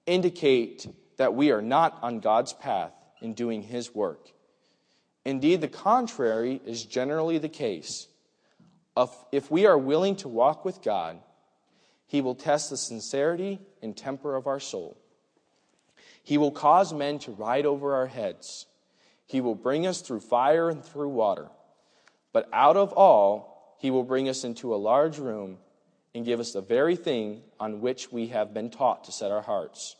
indicate 0.07 0.87
that 1.17 1.35
we 1.35 1.51
are 1.51 1.61
not 1.61 1.99
on 2.01 2.19
God's 2.19 2.53
path 2.53 2.91
in 3.21 3.35
doing 3.35 3.61
His 3.61 3.93
work. 3.93 4.31
Indeed, 5.23 5.61
the 5.61 5.67
contrary 5.67 6.59
is 6.65 6.83
generally 6.83 7.37
the 7.37 7.49
case. 7.49 8.07
If 9.31 9.49
we 9.49 9.67
are 9.67 9.77
willing 9.77 10.15
to 10.17 10.27
walk 10.27 10.65
with 10.65 10.81
God, 10.81 11.19
He 12.07 12.21
will 12.21 12.35
test 12.35 12.69
the 12.69 12.77
sincerity 12.77 13.59
and 13.81 13.95
temper 13.95 14.35
of 14.35 14.47
our 14.47 14.59
soul. 14.59 14.97
He 16.23 16.37
will 16.37 16.51
cause 16.51 16.93
men 16.93 17.19
to 17.19 17.31
ride 17.31 17.65
over 17.65 17.95
our 17.95 18.07
heads. 18.07 18.65
He 19.25 19.41
will 19.41 19.55
bring 19.55 19.85
us 19.85 20.01
through 20.01 20.21
fire 20.21 20.69
and 20.69 20.83
through 20.83 21.09
water. 21.09 21.49
But 22.31 22.49
out 22.53 22.77
of 22.77 22.93
all, 22.93 23.75
he 23.79 23.91
will 23.91 24.03
bring 24.03 24.29
us 24.29 24.43
into 24.43 24.73
a 24.73 24.77
large 24.77 25.17
room 25.17 25.57
and 26.15 26.25
give 26.25 26.39
us 26.39 26.53
the 26.53 26.61
very 26.61 26.95
thing 26.95 27.41
on 27.59 27.81
which 27.81 28.11
we 28.11 28.27
have 28.27 28.53
been 28.53 28.69
taught 28.69 29.03
to 29.05 29.11
set 29.11 29.31
our 29.31 29.41
hearts. 29.41 29.95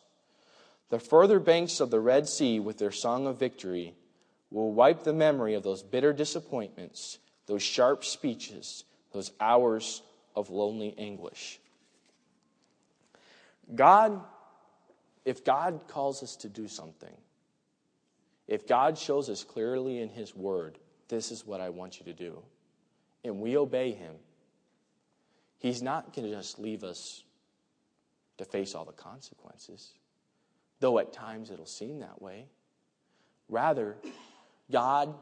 The 0.90 1.00
further 1.00 1.40
banks 1.40 1.80
of 1.80 1.90
the 1.90 2.00
Red 2.00 2.30
Sea, 2.30 2.60
with 2.60 2.78
their 2.78 2.92
song 2.92 3.26
of 3.26 3.40
victory, 3.40 3.96
will 4.52 4.72
wipe 4.72 5.04
the 5.04 5.14
memory 5.14 5.56
of 5.56 5.64
those 5.64 5.82
bitter 5.82 6.14
disappointments, 6.14 7.18
those 7.48 7.64
sharp 7.64 8.06
speeches, 8.06 8.84
those 9.12 9.32
hours 9.40 10.04
of 10.36 10.52
lonely 10.52 10.94
anguish. 10.98 11.60
God, 13.74 14.22
if 15.26 15.44
God 15.44 15.82
calls 15.88 16.24
us 16.24 16.36
to 16.38 16.50
do 16.50 16.68
something, 16.68 17.16
if 18.48 18.68
God 18.68 18.98
shows 18.98 19.30
us 19.30 19.44
clearly 19.44 20.00
in 20.00 20.10
His 20.10 20.36
Word, 20.36 20.78
this 21.08 21.32
is 21.32 21.46
what 21.46 21.62
I 21.62 21.70
want 21.70 22.00
you 22.00 22.06
to 22.06 22.14
do 22.14 22.44
and 23.24 23.40
we 23.40 23.58
obey 23.58 23.92
him, 23.92 24.16
he's 25.58 25.82
not 25.82 26.14
going 26.14 26.30
to 26.30 26.36
just 26.36 26.60
leave 26.60 26.84
us 26.84 27.24
to 28.38 28.46
face 28.46 28.76
all 28.76 28.86
the 28.86 28.92
consequences, 28.92 29.94
though 30.80 31.00
at 31.00 31.14
times 31.14 31.52
it'll 31.52 31.66
seem 31.66 32.00
that 32.00 32.22
way. 32.22 32.48
Rather, 33.50 33.96
God 34.72 35.14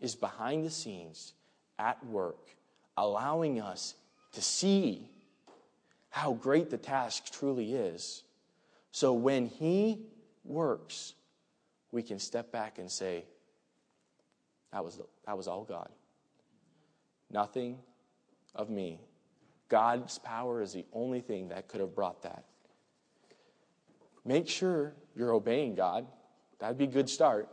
is 0.00 0.14
behind 0.14 0.64
the 0.64 0.70
scenes 0.70 1.32
at 1.78 2.04
work, 2.06 2.50
allowing 2.96 3.60
us 3.60 3.94
to 4.32 4.42
see 4.42 5.08
how 6.18 6.32
great 6.32 6.68
the 6.68 6.76
task 6.76 7.30
truly 7.32 7.74
is. 7.74 8.24
So 8.90 9.12
when 9.12 9.46
He 9.46 10.00
works, 10.44 11.14
we 11.92 12.02
can 12.02 12.18
step 12.18 12.50
back 12.50 12.78
and 12.78 12.90
say, 12.90 13.24
that 14.72 14.84
was, 14.84 15.00
that 15.26 15.36
was 15.36 15.46
all 15.46 15.62
God. 15.62 15.88
Nothing 17.30 17.78
of 18.52 18.68
me. 18.68 19.00
God's 19.68 20.18
power 20.18 20.60
is 20.60 20.72
the 20.72 20.84
only 20.92 21.20
thing 21.20 21.50
that 21.50 21.68
could 21.68 21.80
have 21.80 21.94
brought 21.94 22.22
that. 22.22 22.44
Make 24.24 24.48
sure 24.48 24.94
you're 25.14 25.32
obeying 25.32 25.76
God. 25.76 26.04
That'd 26.58 26.78
be 26.78 26.84
a 26.84 26.88
good 26.88 27.08
start. 27.08 27.48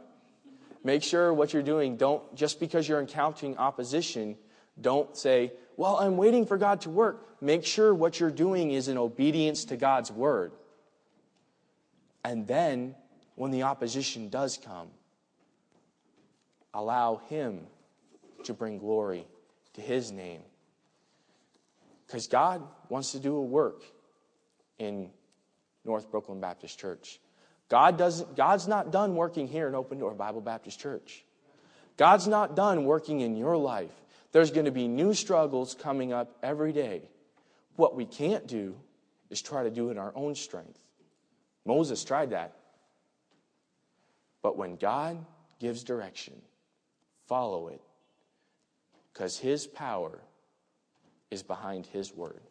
Make 0.84 1.04
sure 1.04 1.32
what 1.32 1.54
you're 1.54 1.62
doing, 1.62 1.98
don't, 1.98 2.36
just 2.36 2.60
because 2.60 2.90
you're 2.90 3.00
encountering 3.00 3.58
opposition, 3.58 4.38
don't 4.82 5.16
say, 5.16 5.54
well, 5.78 5.98
I'm 5.98 6.18
waiting 6.18 6.46
for 6.46 6.58
God 6.58 6.82
to 6.82 6.90
work. 6.90 7.42
Make 7.42 7.66
sure 7.66 7.94
what 7.94 8.20
you're 8.20 8.32
doing 8.32 8.72
is 8.72 8.88
in 8.88 8.98
obedience 8.98 9.66
to 9.66 9.78
God's 9.78 10.12
word. 10.12 10.52
And 12.24 12.48
then, 12.48 12.96
when 13.36 13.52
the 13.52 13.64
opposition 13.64 14.30
does 14.30 14.58
come, 14.58 14.88
allow 16.74 17.22
Him 17.30 17.68
to 18.46 18.54
bring 18.54 18.78
glory 18.78 19.26
to 19.76 19.82
his 19.82 20.12
name. 20.12 20.42
Because 22.08 22.28
God 22.28 22.62
wants 22.90 23.12
to 23.12 23.20
do 23.20 23.36
a 23.36 23.42
work 23.42 23.84
in 24.80 25.10
North 25.84 26.10
Brooklyn 26.10 26.40
Baptist 26.40 26.80
Church. 26.80 27.20
God 27.70 27.98
doesn't, 27.98 28.36
God's 28.36 28.68
not 28.68 28.92
done 28.92 29.16
working 29.16 29.48
here 29.48 29.68
in 29.68 29.76
Open 29.76 30.00
Door 30.00 30.14
Bible 30.16 30.42
Baptist 30.42 30.80
Church. 30.80 31.24
God's 31.98 32.28
not 32.28 32.56
done 32.56 32.86
working 32.86 33.22
in 33.22 33.36
your 33.36 33.58
life. 33.58 33.92
There's 34.36 34.52
going 34.52 34.66
to 34.66 34.72
be 34.72 34.90
new 34.90 35.14
struggles 35.14 35.76
coming 35.76 36.12
up 36.12 36.36
every 36.44 36.74
day. 36.74 37.04
What 37.78 37.96
we 37.96 38.04
can't 38.04 38.46
do 38.46 38.76
is 39.30 39.42
try 39.42 39.64
to 39.64 39.70
do 39.70 39.88
it 39.88 39.92
in 39.92 39.98
our 39.98 40.12
own 40.14 40.36
strength. 40.36 40.78
Moses 41.64 42.04
tried 42.04 42.32
that. 42.32 42.54
But 44.42 44.58
when 44.58 44.76
God 44.76 45.26
gives 45.62 45.86
direction, 45.86 46.34
follow 47.28 47.70
it 47.70 47.80
because 49.14 49.38
his 49.38 49.68
power 49.68 50.20
is 51.32 51.42
behind 51.42 51.86
his 51.86 52.14
word. 52.14 52.42